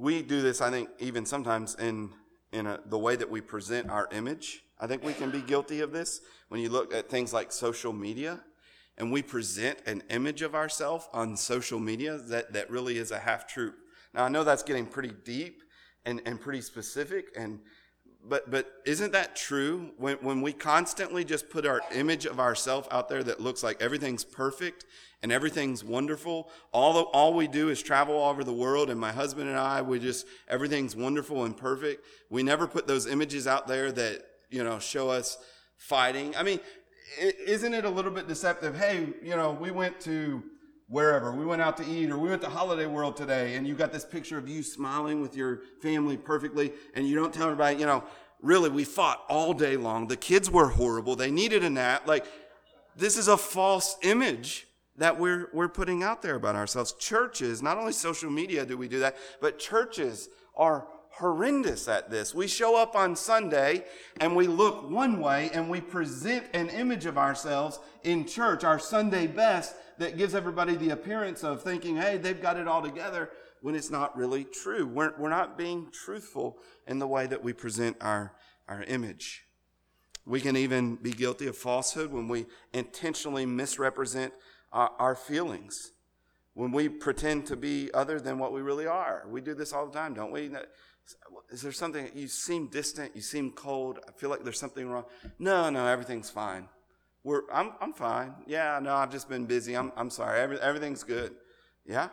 [0.00, 2.10] we do this, I think, even sometimes in,
[2.52, 4.64] in a, the way that we present our image.
[4.78, 7.92] I think we can be guilty of this when you look at things like social
[7.92, 8.40] media
[8.96, 13.18] and we present an image of ourselves on social media that, that really is a
[13.18, 13.74] half truth.
[14.14, 15.62] Now, I know that's getting pretty deep
[16.06, 17.60] and, and pretty specific, and
[18.28, 19.90] but but isn't that true?
[19.96, 23.80] When, when we constantly just put our image of ourselves out there that looks like
[23.80, 24.84] everything's perfect
[25.22, 28.98] and everything's wonderful all the, all we do is travel all over the world and
[28.98, 32.04] my husband and I we just everything's wonderful and perfect.
[32.28, 35.38] We never put those images out there that you know show us
[35.76, 36.36] fighting.
[36.36, 36.60] I mean
[37.18, 38.76] isn't it a little bit deceptive?
[38.76, 40.42] Hey you know we went to
[40.90, 41.30] wherever.
[41.30, 43.92] We went out to eat or we went to Holiday World today and you got
[43.92, 47.86] this picture of you smiling with your family perfectly and you don't tell everybody, you
[47.86, 48.02] know,
[48.42, 50.08] really we fought all day long.
[50.08, 51.14] The kids were horrible.
[51.14, 52.08] They needed a nap.
[52.08, 52.26] Like
[52.96, 56.92] this is a false image that we're, we're putting out there about ourselves.
[56.94, 62.34] Churches, not only social media do we do that, but churches are horrendous at this.
[62.34, 63.84] We show up on Sunday
[64.20, 68.78] and we look one way and we present an image of ourselves in church, our
[68.78, 73.28] Sunday best, that gives everybody the appearance of thinking, hey, they've got it all together
[73.60, 74.86] when it's not really true.
[74.86, 78.32] We're, we're not being truthful in the way that we present our,
[78.66, 79.44] our image.
[80.24, 84.32] We can even be guilty of falsehood when we intentionally misrepresent
[84.72, 85.92] our, our feelings,
[86.54, 89.26] when we pretend to be other than what we really are.
[89.28, 90.50] We do this all the time, don't we?
[91.50, 95.04] Is there something, you seem distant, you seem cold, I feel like there's something wrong.
[95.38, 96.68] No, no, everything's fine.
[97.22, 98.34] We're, I'm, I'm fine.
[98.46, 99.76] Yeah, no, I've just been busy.
[99.76, 100.40] I'm, I'm sorry.
[100.40, 101.34] Every, everything's good.
[101.86, 102.08] Yeah?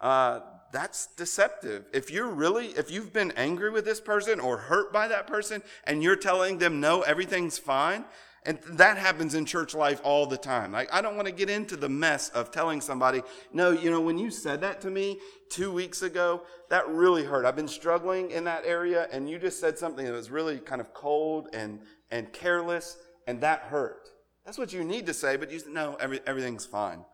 [0.00, 0.40] Uh,
[0.72, 1.86] that's deceptive.
[1.92, 5.62] If you're really, if you've been angry with this person or hurt by that person
[5.84, 8.04] and you're telling them, no, everything's fine,
[8.44, 10.72] and that happens in church life all the time.
[10.72, 14.00] Like, I don't want to get into the mess of telling somebody, no, you know,
[14.00, 15.18] when you said that to me
[15.50, 17.44] two weeks ago, that really hurt.
[17.44, 20.80] I've been struggling in that area, and you just said something that was really kind
[20.80, 21.80] of cold and,
[22.10, 24.08] and careless, and that hurt.
[24.48, 27.04] That's what you need to say, but you say, no, every, everything's fine.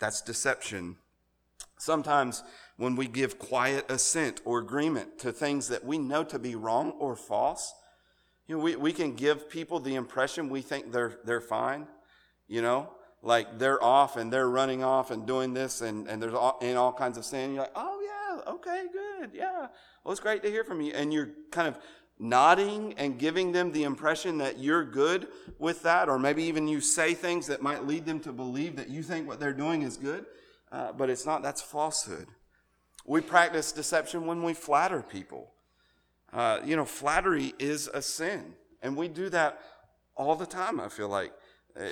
[0.00, 0.96] That's deception.
[1.78, 2.42] Sometimes
[2.76, 6.90] when we give quiet assent or agreement to things that we know to be wrong
[6.98, 7.72] or false,
[8.48, 11.86] you know, we, we can give people the impression we think they're, they're fine,
[12.48, 12.90] you know,
[13.22, 16.76] like they're off and they're running off and doing this and, and there's all, in
[16.76, 17.54] all kinds of sin.
[17.54, 19.68] You're like, oh yeah, okay, good, yeah.
[20.02, 20.94] Well, it's great to hear from you.
[20.94, 21.78] And you're kind of
[22.20, 25.26] nodding and giving them the impression that you're good
[25.58, 28.90] with that, or maybe even you say things that might lead them to believe that
[28.90, 30.26] you think what they're doing is good,
[30.70, 31.42] uh, but it's not.
[31.42, 32.28] That's falsehood.
[33.06, 35.50] We practice deception when we flatter people.
[36.32, 39.58] Uh, you know, flattery is a sin, and we do that
[40.14, 41.32] all the time, I feel like.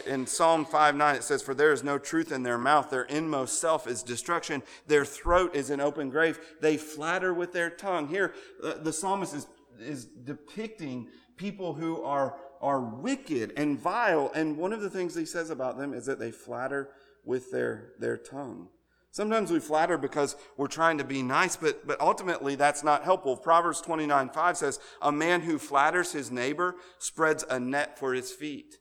[0.07, 2.91] In Psalm 5 9, it says, For there is no truth in their mouth.
[2.91, 4.63] Their inmost self is destruction.
[4.87, 6.39] Their throat is an open grave.
[6.61, 8.09] They flatter with their tongue.
[8.09, 9.47] Here, uh, the psalmist is
[9.81, 14.31] is depicting people who are, are wicked and vile.
[14.35, 16.91] And one of the things he says about them is that they flatter
[17.25, 18.69] with their, their tongue.
[19.11, 23.37] Sometimes we flatter because we're trying to be nice, but, but ultimately that's not helpful.
[23.37, 28.31] Proverbs 29 5 says, A man who flatters his neighbor spreads a net for his
[28.31, 28.77] feet.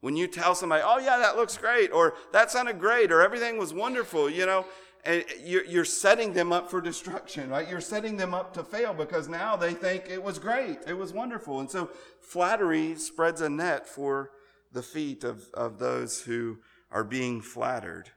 [0.00, 3.58] When you tell somebody, oh, yeah, that looks great, or that sounded great, or everything
[3.58, 4.64] was wonderful, you know,
[5.08, 7.66] and you're setting them up for destruction, right?
[7.66, 11.14] You're setting them up to fail because now they think it was great, it was
[11.14, 11.60] wonderful.
[11.60, 11.90] And so
[12.20, 14.32] flattery spreads a net for
[14.70, 16.58] the feet of, of those who
[16.90, 18.10] are being flattered.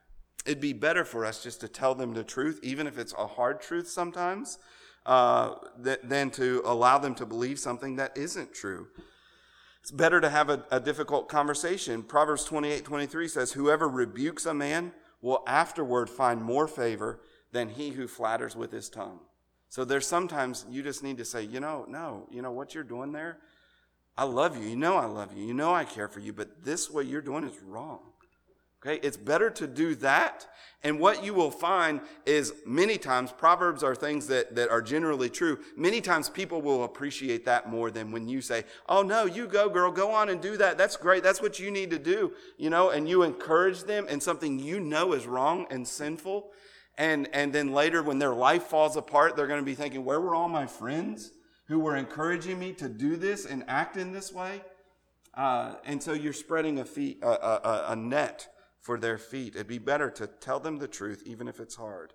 [0.44, 3.26] It'd be better for us just to tell them the truth, even if it's a
[3.26, 4.58] hard truth sometimes,
[5.06, 8.88] uh, than to allow them to believe something that isn't true.
[9.80, 12.02] It's better to have a, a difficult conversation.
[12.02, 17.20] Proverbs 28 23 says, Whoever rebukes a man will afterward find more favor
[17.52, 19.20] than he who flatters with his tongue.
[19.68, 22.84] So there's sometimes you just need to say, you know, no, you know what you're
[22.84, 23.38] doing there?
[24.16, 24.68] I love you.
[24.68, 25.46] You know I love you.
[25.46, 28.00] You know I care for you, but this way you're doing is wrong.
[28.84, 30.48] Okay, it's better to do that.
[30.82, 35.30] And what you will find is many times, Proverbs are things that, that are generally
[35.30, 35.60] true.
[35.76, 39.68] Many times people will appreciate that more than when you say, Oh no, you go
[39.68, 40.78] girl, go on and do that.
[40.78, 41.22] That's great.
[41.22, 42.32] That's what you need to do.
[42.58, 46.50] You know, and you encourage them in something you know is wrong and sinful.
[46.98, 50.20] And, and then later when their life falls apart, they're going to be thinking, where
[50.20, 51.30] were all my friends
[51.68, 54.60] who were encouraging me to do this and act in this way?
[55.34, 58.48] Uh, and so you're spreading a, feet, a, a, a net
[58.82, 59.54] for their feet.
[59.54, 62.12] It'd be better to tell them the truth, even if it's hard.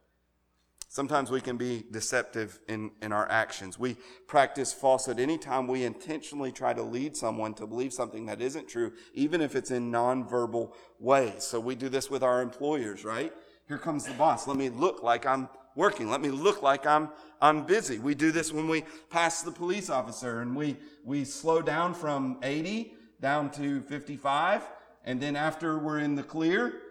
[0.89, 3.77] Sometimes we can be deceptive in, in our actions.
[3.77, 8.69] We practice falsehood anytime we intentionally try to lead someone to believe something that isn't
[8.69, 11.43] true, even if it's in nonverbal ways.
[11.43, 13.33] So we do this with our employers, right?
[13.67, 14.47] Here comes the boss.
[14.47, 16.09] Let me look like I'm working.
[16.09, 17.09] Let me look like I'm,
[17.41, 17.99] I'm busy.
[17.99, 22.39] We do this when we pass the police officer and we, we slow down from
[22.43, 24.63] 80 down to 55
[25.07, 26.81] and then after we're in the clear,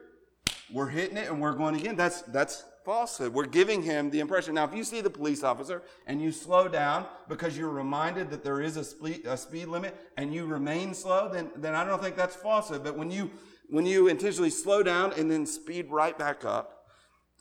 [0.72, 1.96] we're hitting it and we're going again.
[1.96, 3.34] That's that's falsehood.
[3.34, 4.54] We're giving him the impression.
[4.54, 8.42] Now, if you see the police officer and you slow down because you're reminded that
[8.42, 12.02] there is a speed, a speed limit and you remain slow, then, then I don't
[12.02, 12.82] think that's falsehood.
[12.82, 13.30] But when you,
[13.68, 16.86] when you intentionally slow down and then speed right back up,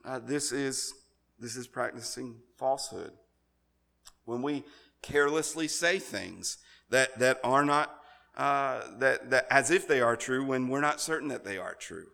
[0.04, 0.94] uh, this is,
[1.40, 3.12] this is practicing falsehood.
[4.26, 4.66] When we
[5.02, 6.58] carelessly say things
[6.90, 8.02] that, that are not
[8.38, 11.74] uh, that, that as if they are true when we're not certain that they are
[11.74, 12.08] true.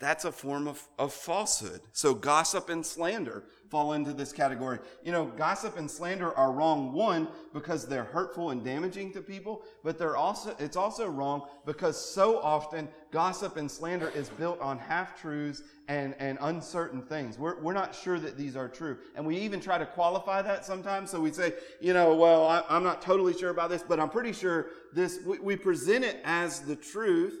[0.00, 1.82] That's a form of, of falsehood.
[1.92, 4.78] So gossip and slander fall into this category.
[5.04, 9.62] You know, gossip and slander are wrong, one, because they're hurtful and damaging to people,
[9.84, 14.78] but they're also, it's also wrong because so often gossip and slander is built on
[14.78, 17.38] half truths and, and uncertain things.
[17.38, 18.96] We're, we're not sure that these are true.
[19.14, 21.10] And we even try to qualify that sometimes.
[21.10, 24.10] So we say, you know, well, I, am not totally sure about this, but I'm
[24.10, 27.38] pretty sure this, we, we present it as the truth,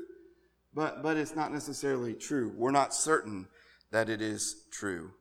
[0.74, 2.52] but, but it's not necessarily true.
[2.56, 3.48] We're not certain
[3.90, 5.12] that it is true.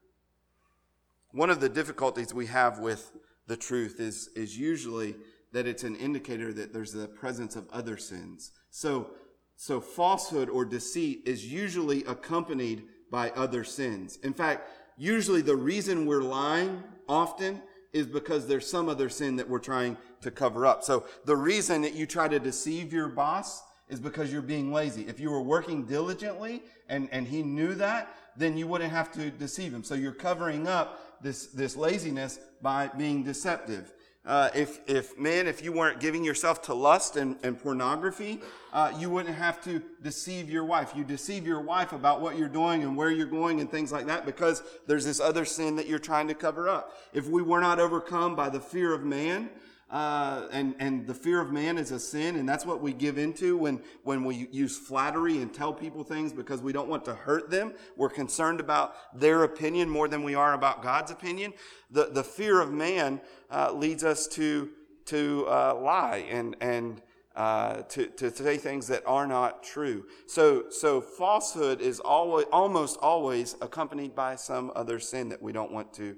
[1.31, 3.11] One of the difficulties we have with
[3.47, 5.15] the truth is, is usually
[5.51, 8.51] that it's an indicator that there's the presence of other sins.
[8.69, 9.11] So,
[9.55, 14.19] so falsehood or deceit is usually accompanied by other sins.
[14.23, 19.49] In fact, usually the reason we're lying often is because there's some other sin that
[19.49, 20.83] we're trying to cover up.
[20.83, 25.07] So the reason that you try to deceive your boss is because you're being lazy.
[25.07, 29.31] If you were working diligently and, and he knew that, then you wouldn't have to
[29.31, 29.83] deceive him.
[29.83, 33.93] So you're covering up this, this laziness by being deceptive.
[34.25, 38.39] Uh, if, if, man, if you weren't giving yourself to lust and, and pornography,
[38.73, 40.91] uh, you wouldn't have to deceive your wife.
[40.95, 44.05] You deceive your wife about what you're doing and where you're going and things like
[44.05, 46.95] that because there's this other sin that you're trying to cover up.
[47.13, 49.49] If we were not overcome by the fear of man,
[49.91, 53.17] uh, and and the fear of man is a sin, and that's what we give
[53.17, 57.15] into when when we use flattery and tell people things because we don't want to
[57.15, 57.73] hurt them.
[57.97, 61.53] We're concerned about their opinion more than we are about God's opinion.
[61.89, 64.69] The the fear of man uh, leads us to
[65.05, 67.01] to uh, lie and and.
[67.35, 70.03] Uh, to, to say things that are not true.
[70.27, 75.71] So, so falsehood is always, almost always accompanied by some other sin that we don't
[75.71, 76.17] want to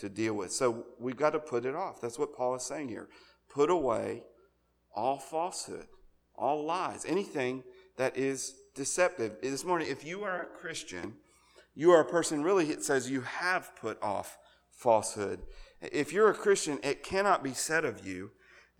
[0.00, 0.52] to deal with.
[0.52, 2.00] So we've got to put it off.
[2.00, 3.08] That's what Paul is saying here.
[3.48, 4.24] Put away
[4.94, 5.86] all falsehood,
[6.34, 7.62] all lies, anything
[7.96, 9.36] that is deceptive.
[9.42, 11.14] This morning, if you are a Christian,
[11.74, 14.38] you are a person really, it says you have put off
[14.70, 15.40] falsehood.
[15.80, 18.30] If you're a Christian, it cannot be said of you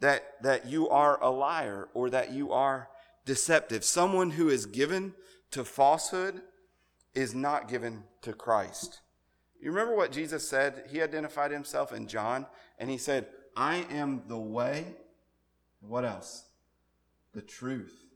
[0.00, 2.88] that, that you are a liar or that you are
[3.24, 3.84] deceptive.
[3.84, 5.14] Someone who is given
[5.50, 6.42] to falsehood
[7.14, 9.00] is not given to Christ.
[9.60, 10.84] You remember what Jesus said?
[10.90, 12.46] He identified himself in John,
[12.78, 14.84] and he said, I am the way,
[15.80, 16.44] What else?
[17.32, 18.06] The truth.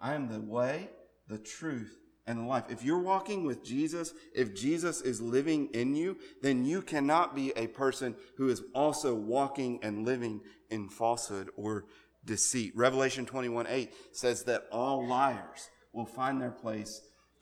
[0.00, 0.90] I am the way,
[1.28, 2.64] the truth, and the life.
[2.68, 7.52] If you're walking with Jesus, if Jesus is living in you, then you cannot be
[7.56, 11.86] a person who is also walking and living in falsehood or
[12.24, 12.76] deceit.
[12.76, 17.00] Revelation 21 8 says that all liars will find their place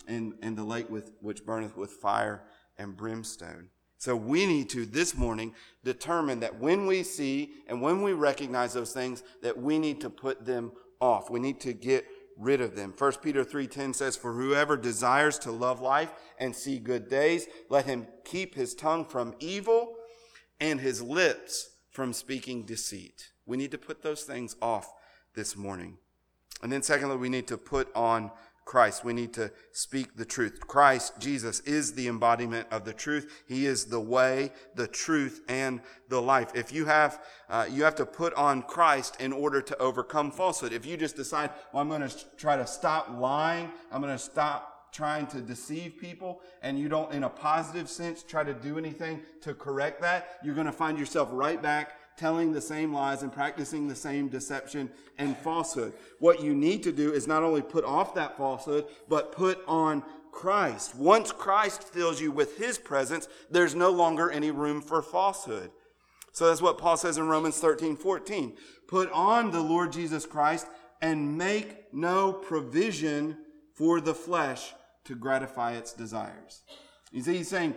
[0.08, 2.44] in, in the lake with, which burneth with fire
[2.78, 3.70] and brimstone.
[3.98, 8.74] So we need to this morning determine that when we see and when we recognize
[8.74, 11.30] those things, that we need to put them off.
[11.30, 12.06] We need to get
[12.36, 12.92] rid of them.
[12.92, 17.86] 1 Peter 3:10 says, "For whoever desires to love life and see good days, let
[17.86, 19.96] him keep his tongue from evil
[20.60, 24.92] and his lips from speaking deceit." We need to put those things off
[25.34, 25.98] this morning.
[26.62, 28.30] And then secondly, we need to put on
[28.66, 29.04] Christ.
[29.04, 30.66] We need to speak the truth.
[30.66, 33.44] Christ, Jesus, is the embodiment of the truth.
[33.46, 36.50] He is the way, the truth, and the life.
[36.54, 40.72] If you have, uh, you have to put on Christ in order to overcome falsehood.
[40.72, 44.18] If you just decide, well, I'm going to try to stop lying, I'm going to
[44.18, 48.78] stop trying to deceive people, and you don't, in a positive sense, try to do
[48.78, 53.22] anything to correct that, you're going to find yourself right back telling the same lies
[53.22, 55.92] and practicing the same deception and falsehood.
[56.18, 60.02] What you need to do is not only put off that falsehood, but put on
[60.32, 60.94] Christ.
[60.94, 65.70] Once Christ fills you with his presence, there's no longer any room for falsehood.
[66.32, 68.54] So that's what Paul says in Romans 13, 14.
[68.86, 70.66] Put on the Lord Jesus Christ
[71.00, 73.38] and make no provision
[73.74, 76.62] for the flesh to gratify its desires.
[77.12, 77.74] You see, he's saying,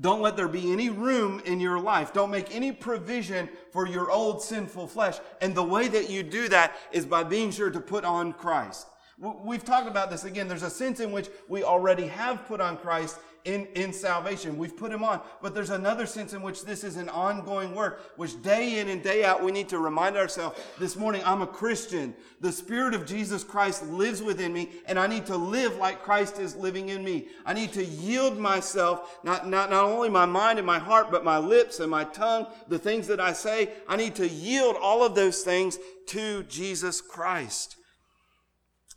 [0.00, 2.12] don't let there be any room in your life.
[2.12, 5.18] Don't make any provision for your old sinful flesh.
[5.40, 8.88] And the way that you do that is by being sure to put on Christ.
[9.18, 10.48] We've talked about this again.
[10.48, 14.56] There's a sense in which we already have put on Christ in, in salvation.
[14.56, 15.20] We've put him on.
[15.42, 19.02] But there's another sense in which this is an ongoing work, which day in and
[19.02, 22.14] day out, we need to remind ourselves this morning, I'm a Christian.
[22.40, 26.38] The Spirit of Jesus Christ lives within me, and I need to live like Christ
[26.38, 27.26] is living in me.
[27.44, 31.22] I need to yield myself, not, not, not only my mind and my heart, but
[31.22, 33.72] my lips and my tongue, the things that I say.
[33.86, 35.78] I need to yield all of those things
[36.08, 37.76] to Jesus Christ.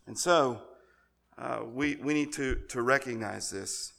[0.06, 0.62] And so,
[1.38, 3.92] uh, we, we need to, to recognize this.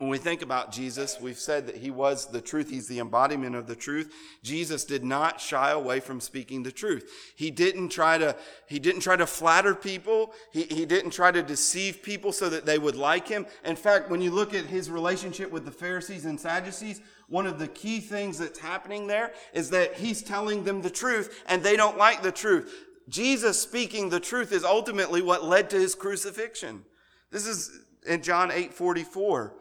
[0.00, 2.70] When we think about Jesus, we've said that he was the truth.
[2.70, 4.10] He's the embodiment of the truth.
[4.42, 7.34] Jesus did not shy away from speaking the truth.
[7.36, 8.34] He didn't try to,
[8.66, 10.32] he didn't try to flatter people.
[10.54, 13.44] He, he didn't try to deceive people so that they would like him.
[13.62, 17.58] In fact, when you look at his relationship with the Pharisees and Sadducees, one of
[17.58, 21.76] the key things that's happening there is that he's telling them the truth and they
[21.76, 22.86] don't like the truth.
[23.10, 26.86] Jesus speaking the truth is ultimately what led to his crucifixion.
[27.30, 29.56] This is in John 8 44.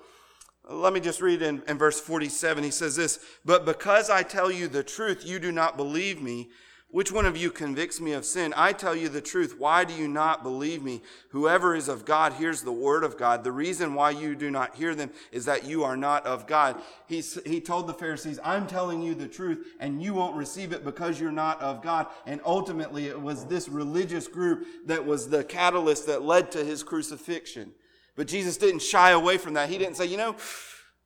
[0.70, 2.64] Let me just read in, in verse 47.
[2.64, 6.50] He says this, But because I tell you the truth, you do not believe me.
[6.92, 8.52] Which one of you convicts me of sin?
[8.58, 9.56] I tell you the truth.
[9.60, 11.02] Why do you not believe me?
[11.30, 13.44] Whoever is of God hears the word of God.
[13.44, 16.82] The reason why you do not hear them is that you are not of God.
[17.08, 20.84] He, he told the Pharisees, I'm telling you the truth and you won't receive it
[20.84, 22.08] because you're not of God.
[22.26, 26.82] And ultimately it was this religious group that was the catalyst that led to his
[26.82, 27.74] crucifixion.
[28.20, 29.70] But Jesus didn't shy away from that.
[29.70, 30.36] He didn't say, you know,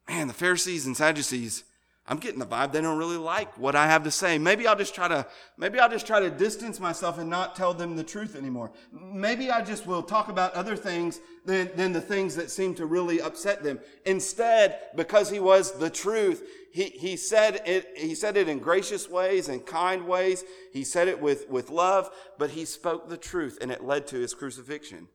[0.09, 1.63] man, the Pharisees and Sadducees,
[2.07, 4.39] I'm getting the vibe they don't really like what I have to say.
[4.39, 7.71] Maybe I'll just try to, maybe I'll just try to distance myself and not tell
[7.75, 8.71] them the truth anymore.
[8.91, 12.87] Maybe I just will talk about other things than, than the things that seem to
[12.87, 13.79] really upset them.
[14.07, 16.41] Instead, because he was the truth,
[16.71, 20.43] he, he said it, he said it in gracious ways and kind ways.
[20.71, 22.09] He said it with, with love,
[22.39, 25.09] but he spoke the truth and it led to his crucifixion.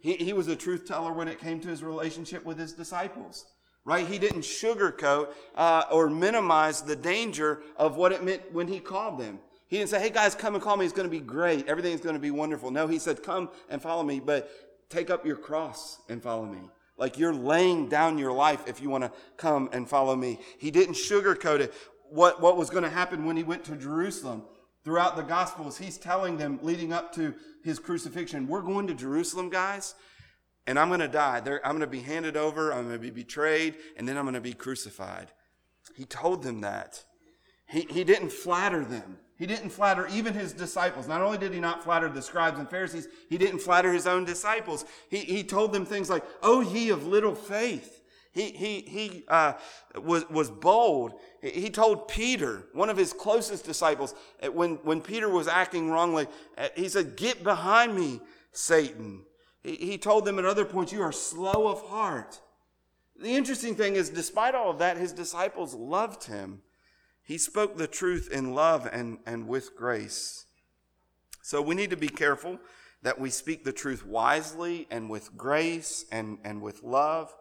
[0.00, 3.44] He, he was a truth teller when it came to his relationship with his disciples,
[3.84, 4.06] right?
[4.06, 9.20] He didn't sugarcoat uh, or minimize the danger of what it meant when he called
[9.20, 9.40] them.
[9.68, 10.84] He didn't say, hey guys, come and call me.
[10.84, 11.68] It's going to be great.
[11.68, 12.70] Everything's going to be wonderful.
[12.70, 14.50] No, he said, come and follow me, but
[14.88, 16.58] take up your cross and follow me.
[16.96, 20.40] Like you're laying down your life if you want to come and follow me.
[20.58, 21.72] He didn't sugarcoat it.
[22.10, 24.42] What, what was going to happen when he went to Jerusalem?
[24.84, 29.50] Throughout the Gospels, he's telling them leading up to his crucifixion, we're going to Jerusalem,
[29.50, 29.94] guys,
[30.66, 31.40] and I'm going to die.
[31.40, 34.24] They're, I'm going to be handed over, I'm going to be betrayed, and then I'm
[34.24, 35.28] going to be crucified.
[35.96, 37.04] He told them that.
[37.66, 39.18] He, he didn't flatter them.
[39.36, 41.08] He didn't flatter even his disciples.
[41.08, 44.24] Not only did he not flatter the scribes and Pharisees, he didn't flatter his own
[44.24, 44.84] disciples.
[45.08, 47.99] He, he told them things like, Oh, ye of little faith.
[48.32, 49.54] He, he, he uh,
[49.96, 51.14] was, was bold.
[51.42, 54.14] He told Peter, one of his closest disciples,
[54.52, 58.20] when, when Peter was acting wrongly, uh, he said, Get behind me,
[58.52, 59.22] Satan.
[59.64, 62.40] He, he told them at other points, You are slow of heart.
[63.20, 66.62] The interesting thing is, despite all of that, his disciples loved him.
[67.22, 70.46] He spoke the truth in love and, and with grace.
[71.42, 72.58] So we need to be careful
[73.02, 77.34] that we speak the truth wisely and with grace and, and with love.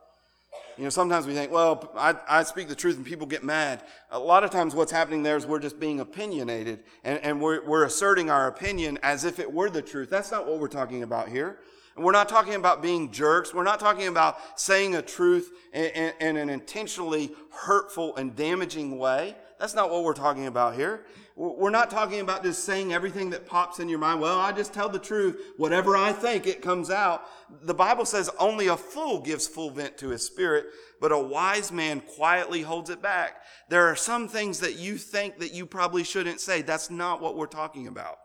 [0.78, 3.84] You know, sometimes we think, well, I, I speak the truth and people get mad.
[4.12, 7.66] A lot of times what's happening there is we're just being opinionated and, and we're,
[7.66, 10.10] we're asserting our opinion as if it were the truth.
[10.10, 11.60] That's not what we're talking about here.
[11.98, 13.54] And we're not talking about being jerks.
[13.54, 18.98] We're not talking about saying a truth in, in, in an intentionally hurtful and damaging
[18.98, 19.36] way.
[19.60, 21.06] That's not what we're talking about here.
[21.40, 24.20] We're not talking about just saying everything that pops in your mind.
[24.20, 25.54] Well, I just tell the truth.
[25.56, 27.24] Whatever I think, it comes out.
[27.62, 30.66] The Bible says only a fool gives full vent to his spirit,
[31.00, 33.42] but a wise man quietly holds it back.
[33.70, 36.62] There are some things that you think that you probably shouldn't say.
[36.62, 38.20] That's not what we're talking about.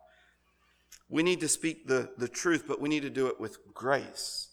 [1.08, 4.48] We need to speak the, the truth, but we need to do it with grace.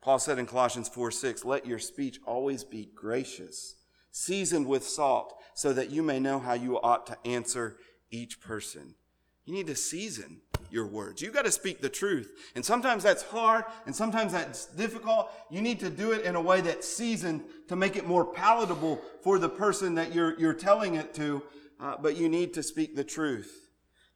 [0.00, 3.74] Paul said in Colossians 4 6, let your speech always be gracious,
[4.14, 7.76] seasoned with salt so that you may know how you ought to answer
[8.12, 8.94] each person.
[9.44, 10.40] You need to season
[10.70, 11.20] your words.
[11.20, 12.32] You got to speak the truth.
[12.54, 15.32] And sometimes that's hard and sometimes that's difficult.
[15.50, 19.00] You need to do it in a way that's seasoned to make it more palatable
[19.20, 21.42] for the person that you're, you're telling it to.
[21.80, 23.63] Uh, but you need to speak the truth.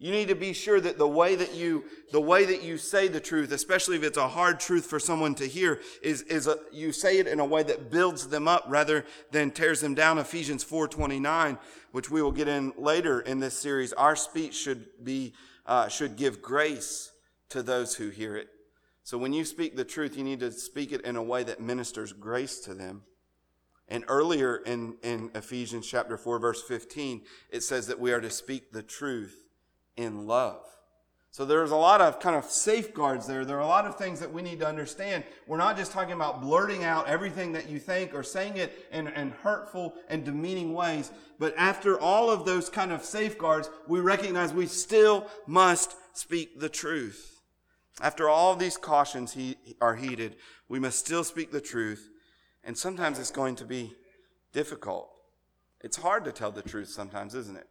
[0.01, 3.09] You need to be sure that the way that you, the way that you say
[3.09, 6.57] the truth, especially if it's a hard truth for someone to hear, is, is a,
[6.73, 10.19] you say it in a way that builds them up rather than tears them down.
[10.19, 11.59] Ephesians 4.29,
[11.91, 15.33] which we will get in later in this series, our speech should be,
[15.67, 17.11] uh, should give grace
[17.49, 18.51] to those who hear it.
[19.03, 21.61] So when you speak the truth, you need to speak it in a way that
[21.61, 23.03] ministers grace to them.
[23.89, 28.31] And earlier in, in Ephesians chapter 4, verse 15, it says that we are to
[28.31, 29.48] speak the truth
[29.99, 30.65] in love.
[31.31, 33.45] So there's a lot of kind of safeguards there.
[33.45, 35.25] There are a lot of things that we need to understand.
[35.47, 39.09] We're not just talking about blurting out everything that you think or saying it in,
[39.09, 41.11] in hurtful and demeaning ways.
[41.39, 46.71] But after all of those kind of safeguards, we recognize we still must speak the
[46.71, 47.43] truth.
[48.01, 50.37] After all these cautions he, are heeded,
[50.69, 52.09] we must still speak the truth.
[52.65, 53.95] And sometimes it's going to be
[54.53, 55.11] difficult.
[55.83, 57.69] It's hard to tell the truth sometimes, isn't it?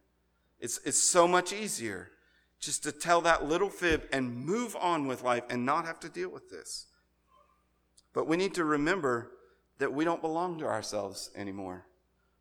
[0.60, 2.10] It's, it's so much easier
[2.60, 6.08] just to tell that little fib and move on with life and not have to
[6.08, 6.86] deal with this.
[8.12, 9.30] But we need to remember
[9.78, 11.86] that we don't belong to ourselves anymore.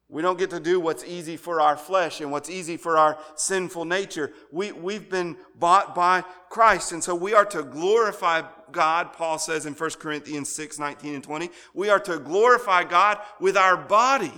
[0.10, 3.18] We don't get to do what's easy for our flesh and what's easy for our
[3.36, 4.32] sinful nature.
[4.52, 6.94] We, we've been bought by Christ.
[6.94, 11.24] And so we are to glorify God, Paul says in 1 Corinthians 6, 19 and
[11.24, 11.50] 20.
[11.74, 14.34] We are to glorify God with our body,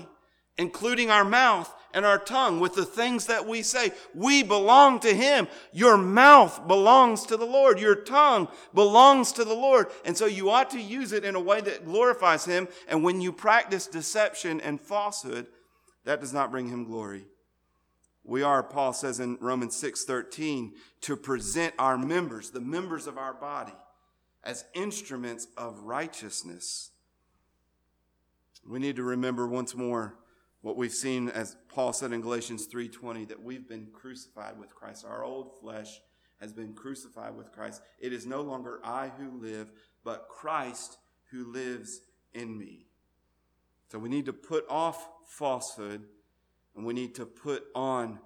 [0.57, 3.91] including our mouth and our tongue with the things that we say.
[4.13, 5.47] We belong to Him.
[5.73, 7.79] Your mouth belongs to the Lord.
[7.79, 9.87] Your tongue belongs to the Lord.
[10.05, 12.67] And so you ought to use it in a way that glorifies Him.
[12.87, 15.47] And when you practice deception and falsehood,
[16.05, 17.25] that does not bring Him glory.
[18.23, 23.17] We are, Paul says in Romans 6 13, to present our members, the members of
[23.17, 23.73] our body,
[24.43, 26.91] as instruments of righteousness.
[28.67, 30.15] We need to remember once more
[30.61, 35.05] what we've seen as Paul said in Galatians 3:20 that we've been crucified with Christ.
[35.05, 36.01] Our old flesh
[36.39, 37.81] has been crucified with Christ.
[37.99, 39.71] It is no longer I who live,
[40.03, 40.97] but Christ
[41.31, 42.01] who lives
[42.33, 42.87] in me.
[43.91, 46.07] So we need to put off falsehood
[46.75, 48.19] and we need to put on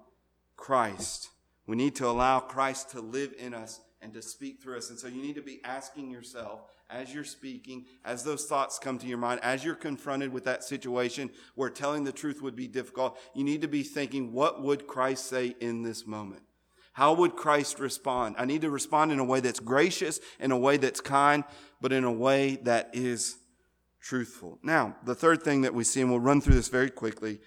[0.56, 1.30] Christ.
[1.66, 4.90] We need to allow Christ to live in us and to speak through us.
[4.90, 8.98] And so you need to be asking yourself as you're speaking, as those thoughts come
[8.98, 12.68] to your mind, as you're confronted with that situation where telling the truth would be
[12.68, 16.42] difficult, you need to be thinking, what would Christ say in this moment?
[16.92, 18.36] How would Christ respond?
[18.38, 21.42] I need to respond in a way that's gracious, in a way that's kind,
[21.80, 23.36] but in a way that is
[24.00, 24.58] truthful.
[24.62, 27.40] Now, the third thing that we see, and we'll run through this very quickly,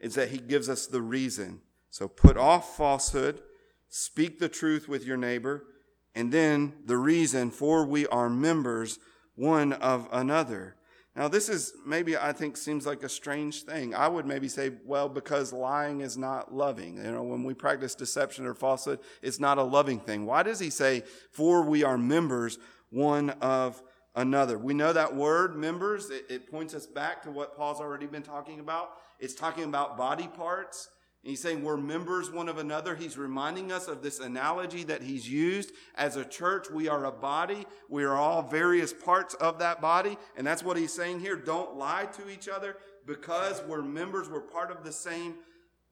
[0.00, 1.60] is that he gives us the reason.
[1.90, 3.42] So put off falsehood,
[3.88, 5.66] speak the truth with your neighbor,
[6.14, 8.98] and then the reason for we are members
[9.36, 10.76] one of another.
[11.16, 13.94] Now, this is maybe I think seems like a strange thing.
[13.94, 16.96] I would maybe say, well, because lying is not loving.
[16.96, 20.24] You know, when we practice deception or falsehood, it's not a loving thing.
[20.24, 21.02] Why does he say,
[21.32, 22.58] for we are members
[22.90, 23.82] one of
[24.14, 24.56] another?
[24.56, 28.22] We know that word, members, it, it points us back to what Paul's already been
[28.22, 28.92] talking about.
[29.18, 30.88] It's talking about body parts.
[31.22, 32.96] He's saying we're members one of another.
[32.96, 35.72] He's reminding us of this analogy that he's used.
[35.94, 37.66] As a church, we are a body.
[37.90, 40.16] We are all various parts of that body.
[40.36, 41.36] And that's what he's saying here.
[41.36, 44.30] Don't lie to each other because we're members.
[44.30, 45.34] We're part of the same,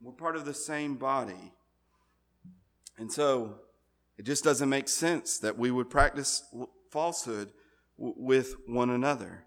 [0.01, 1.53] we're part of the same body.
[2.97, 3.57] And so
[4.17, 6.43] it just doesn't make sense that we would practice
[6.91, 7.53] falsehood
[7.99, 9.45] with one another.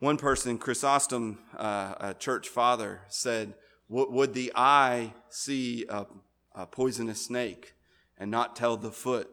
[0.00, 3.54] One person, Chrysostom, uh, a church father, said,
[3.88, 6.06] would the eye see a,
[6.54, 7.74] a poisonous snake
[8.18, 9.30] and not tell the foot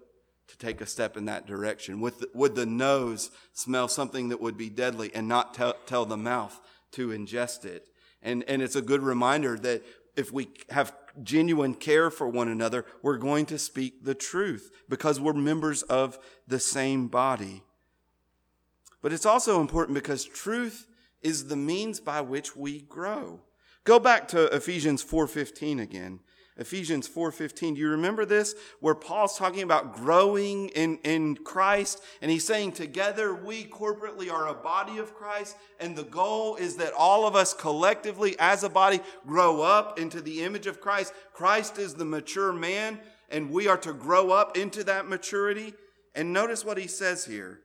[0.48, 2.00] to take a step in that direction?
[2.02, 6.06] Would the, would the nose smell something that would be deadly and not tell, tell
[6.06, 6.60] the mouth
[6.92, 7.90] to ingest it?
[8.22, 9.84] And, and it's a good reminder that
[10.16, 15.20] if we have genuine care for one another, we're going to speak the truth because
[15.20, 17.64] we're members of the same body.
[19.02, 20.88] But it's also important because truth
[21.22, 23.42] is the means by which we grow.
[23.84, 26.22] Go back to Ephesians 4:15 again.
[26.56, 27.74] Ephesians 4:15.
[27.74, 28.56] Do you remember this?
[28.80, 34.48] Where Paul's talking about growing in, in Christ, and he's saying together we corporately are
[34.48, 38.70] a body of Christ, and the goal is that all of us collectively as a
[38.70, 41.12] body grow up into the image of Christ.
[41.34, 45.74] Christ is the mature man, and we are to grow up into that maturity.
[46.16, 47.63] And notice what he says here.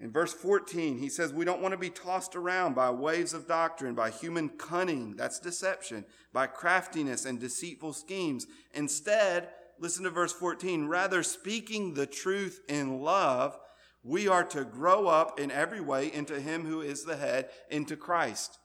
[0.00, 3.48] In verse 14, he says, We don't want to be tossed around by waves of
[3.48, 8.46] doctrine, by human cunning, that's deception, by craftiness and deceitful schemes.
[8.72, 9.48] Instead,
[9.80, 13.58] listen to verse 14, rather speaking the truth in love,
[14.04, 17.96] we are to grow up in every way into him who is the head, into
[17.96, 18.58] Christ.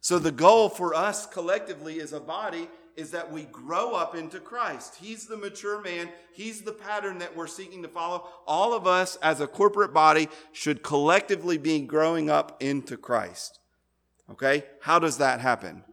[0.00, 2.68] So the goal for us collectively as a body
[2.98, 4.96] is that we grow up into Christ.
[5.00, 6.08] He's the mature man.
[6.32, 8.28] He's the pattern that we're seeking to follow.
[8.44, 13.60] All of us as a corporate body should collectively be growing up into Christ.
[14.28, 14.64] Okay?
[14.80, 15.84] How does that happen?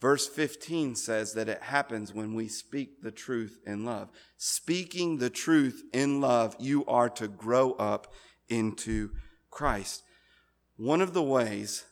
[0.00, 4.08] Verse 15 says that it happens when we speak the truth in love.
[4.36, 8.14] Speaking the truth in love, you are to grow up
[8.48, 9.10] into
[9.50, 10.04] Christ.
[10.76, 11.84] One of the ways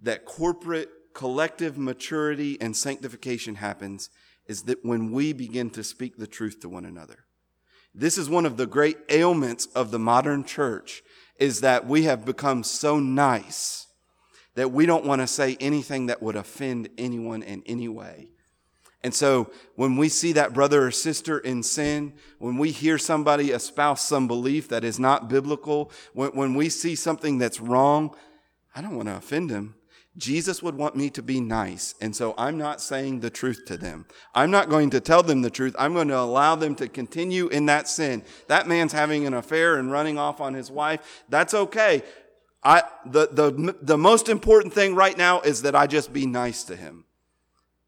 [0.00, 0.88] that corporate
[1.18, 4.08] collective maturity and sanctification happens
[4.46, 7.24] is that when we begin to speak the truth to one another.
[7.92, 11.02] This is one of the great ailments of the modern church
[11.36, 13.88] is that we have become so nice
[14.54, 18.28] that we don't want to say anything that would offend anyone in any way.
[19.02, 23.50] And so when we see that brother or sister in sin, when we hear somebody
[23.50, 28.14] espouse some belief that is not biblical, when, when we see something that's wrong,
[28.72, 29.74] I don't want to offend him.
[30.18, 31.94] Jesus would want me to be nice.
[32.00, 34.04] And so I'm not saying the truth to them.
[34.34, 35.76] I'm not going to tell them the truth.
[35.78, 38.24] I'm going to allow them to continue in that sin.
[38.48, 41.24] That man's having an affair and running off on his wife.
[41.28, 42.02] That's okay.
[42.64, 46.64] I, the, the, the most important thing right now is that I just be nice
[46.64, 47.04] to him.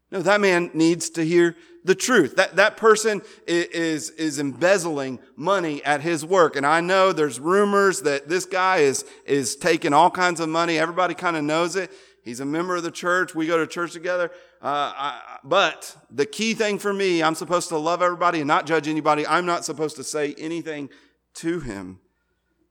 [0.09, 2.35] No, that man needs to hear the truth.
[2.35, 6.55] That, that person is, is embezzling money at his work.
[6.55, 10.77] And I know there's rumors that this guy is, is taking all kinds of money.
[10.77, 11.91] Everybody kind of knows it.
[12.23, 13.33] He's a member of the church.
[13.33, 14.31] We go to church together.
[14.61, 18.67] Uh, I, but the key thing for me, I'm supposed to love everybody and not
[18.67, 19.25] judge anybody.
[19.25, 20.89] I'm not supposed to say anything
[21.35, 21.99] to him.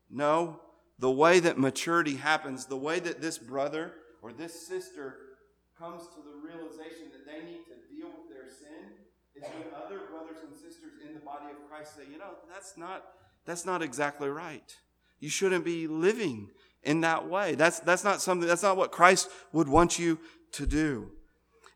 [0.09, 0.61] No,
[0.99, 5.17] the way that maturity happens, the way that this brother or this sister
[5.79, 8.93] comes to the realization that they need to deal with their sin
[9.35, 12.77] is when other brothers and sisters in the body of Christ say, you know, that's
[12.77, 13.05] not,
[13.47, 14.77] that's not exactly right.
[15.21, 16.51] You shouldn't be living
[16.83, 17.55] in that way.
[17.55, 20.19] That's, that's not something, that's not what Christ would want you
[20.53, 21.11] to do.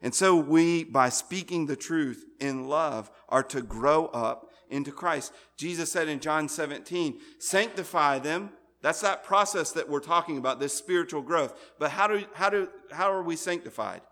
[0.02, 5.32] And so we, by speaking the truth in love, are to grow up into Christ.
[5.56, 8.50] Jesus said in John 17, sanctify them.
[8.82, 11.58] That's that process that we're talking about, this spiritual growth.
[11.78, 14.02] But how do, how do, how are we sanctified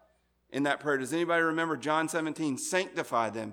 [0.51, 0.97] in that prayer?
[0.97, 2.57] Does anybody remember John 17?
[2.57, 3.53] Sanctify them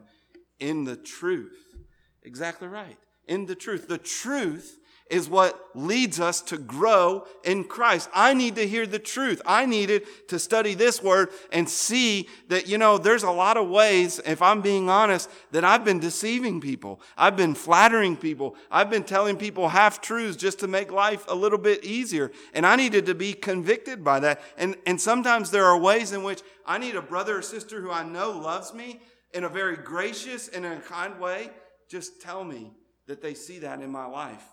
[0.59, 1.75] in the truth.
[2.23, 2.97] Exactly right.
[3.27, 3.89] In the truth.
[3.89, 4.77] The truth
[5.09, 8.09] is what leads us to grow in Christ.
[8.13, 9.41] I need to hear the truth.
[9.45, 13.67] I needed to study this word and see that, you know, there's a lot of
[13.69, 17.01] ways, if I'm being honest, that I've been deceiving people.
[17.17, 18.55] I've been flattering people.
[18.69, 22.31] I've been telling people half truths just to make life a little bit easier.
[22.53, 24.41] And I needed to be convicted by that.
[24.57, 27.91] And, and sometimes there are ways in which I need a brother or sister who
[27.91, 29.01] I know loves me
[29.33, 31.49] in a very gracious and in a kind way.
[31.89, 32.73] Just tell me
[33.07, 34.43] that they see that in my life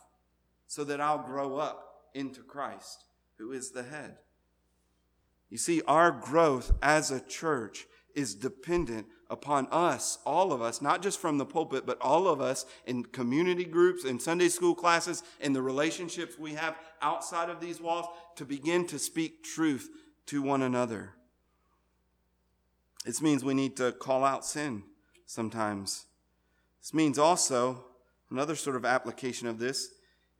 [0.66, 3.04] so that I'll grow up into Christ,
[3.38, 4.16] who is the head.
[5.48, 11.02] You see, our growth as a church is dependent upon us, all of us, not
[11.02, 15.22] just from the pulpit, but all of us in community groups, in Sunday school classes,
[15.40, 18.06] in the relationships we have outside of these walls,
[18.36, 19.90] to begin to speak truth
[20.26, 21.12] to one another.
[23.04, 24.82] This means we need to call out sin
[25.26, 26.06] sometimes.
[26.80, 27.84] This means also,
[28.30, 29.90] another sort of application of this,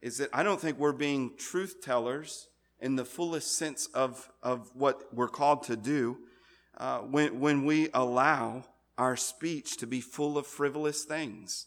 [0.06, 2.46] is that I don't think we're being truth tellers
[2.78, 6.18] in the fullest sense of, of what we're called to do
[6.78, 11.66] uh, when, when we allow our speech to be full of frivolous things.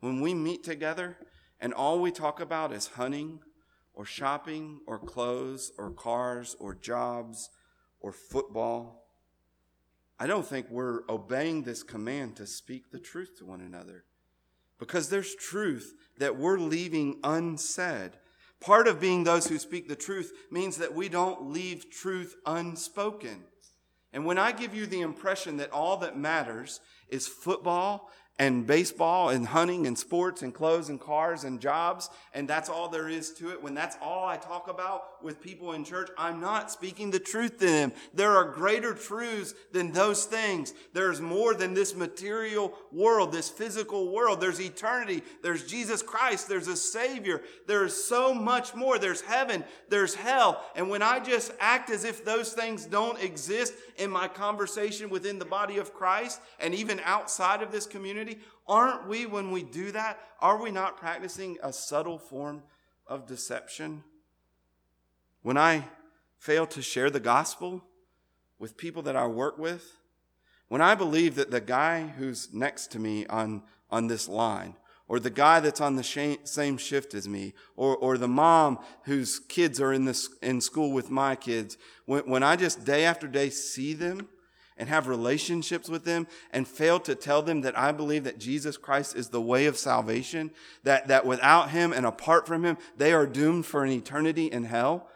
[0.00, 1.16] When we meet together
[1.58, 3.40] and all we talk about is hunting
[3.94, 7.48] or shopping or clothes or cars or jobs
[7.98, 9.06] or football,
[10.18, 14.04] I don't think we're obeying this command to speak the truth to one another.
[14.80, 18.12] Because there's truth that we're leaving unsaid.
[18.60, 23.44] Part of being those who speak the truth means that we don't leave truth unspoken.
[24.12, 29.28] And when I give you the impression that all that matters is football and baseball
[29.28, 33.32] and hunting and sports and clothes and cars and jobs, and that's all there is
[33.34, 37.10] to it, when that's all I talk about with people in church, I'm not speaking
[37.10, 37.92] the truth to them.
[38.14, 40.74] There are greater truths than those things.
[40.92, 44.40] There's more than this material world, this physical world.
[44.40, 45.22] There's eternity.
[45.42, 46.48] There's Jesus Christ.
[46.48, 47.42] There's a Savior.
[47.66, 48.98] There's so much more.
[48.98, 49.64] There's heaven.
[49.88, 50.64] There's hell.
[50.74, 55.38] And when I just act as if those things don't exist in my conversation within
[55.38, 59.92] the body of Christ and even outside of this community, aren't we, when we do
[59.92, 62.62] that, are we not practicing a subtle form
[63.06, 64.04] of deception?
[65.42, 65.86] When I
[66.38, 67.82] fail to share the gospel
[68.58, 69.96] with people that I work with,
[70.68, 74.74] when I believe that the guy who's next to me on, on this line,
[75.08, 79.40] or the guy that's on the same shift as me, or, or the mom whose
[79.40, 81.76] kids are in, this, in school with my kids,
[82.06, 84.28] when, when I just day after day see them
[84.76, 88.76] and have relationships with them and fail to tell them that I believe that Jesus
[88.76, 90.52] Christ is the way of salvation,
[90.84, 94.62] that, that without him and apart from him, they are doomed for an eternity in
[94.62, 95.08] hell,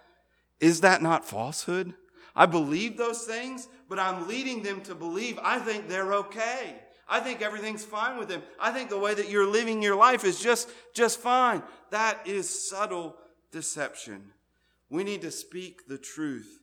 [0.65, 1.93] is that not falsehood?
[2.35, 6.77] I believe those things, but I'm leading them to believe I think they're okay.
[7.07, 8.43] I think everything's fine with them.
[8.59, 11.63] I think the way that you're living your life is just, just fine.
[11.91, 13.17] That is subtle
[13.53, 14.31] deception.
[14.89, 16.61] We need to speak the truth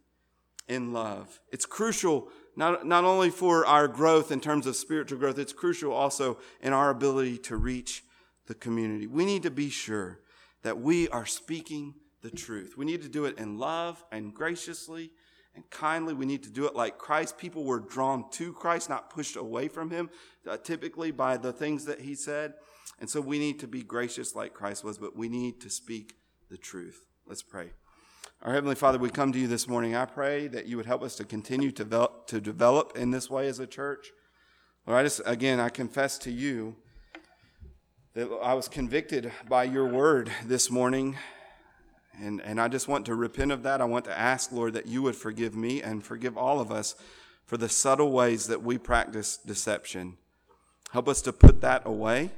[0.68, 1.40] in love.
[1.52, 5.94] It's crucial not, not only for our growth in terms of spiritual growth, it's crucial
[5.94, 8.04] also in our ability to reach
[8.48, 9.06] the community.
[9.06, 10.20] We need to be sure
[10.64, 12.76] that we are speaking the truth.
[12.78, 15.12] We need to do it in love and graciously
[15.56, 16.14] and kindly.
[16.14, 17.38] We need to do it like Christ.
[17.38, 20.10] People were drawn to Christ, not pushed away from him,
[20.48, 22.54] uh, typically by the things that he said.
[23.00, 26.16] And so we need to be gracious like Christ was, but we need to speak
[26.50, 27.06] the truth.
[27.26, 27.72] Let's pray.
[28.44, 29.96] Our Heavenly Father, we come to you this morning.
[29.96, 33.30] I pray that you would help us to continue to develop, to develop in this
[33.30, 34.12] way as a church.
[34.88, 36.76] Lord, I just, again, I confess to you
[38.14, 41.18] that I was convicted by your word this morning.
[42.22, 43.82] And, and I just want to repent of that.
[43.82, 46.96] I want to ask, Lord, that you would forgive me and forgive all of us
[47.46, 50.18] for the subtle ways that we practice deception.
[50.92, 52.32] Help us to put that away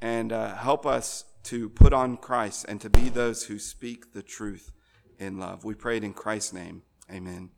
[0.00, 4.22] and uh, help us to put on Christ and to be those who speak the
[4.22, 4.72] truth
[5.18, 5.64] in love.
[5.64, 6.82] We pray it in Christ's name.
[7.10, 7.48] Amen.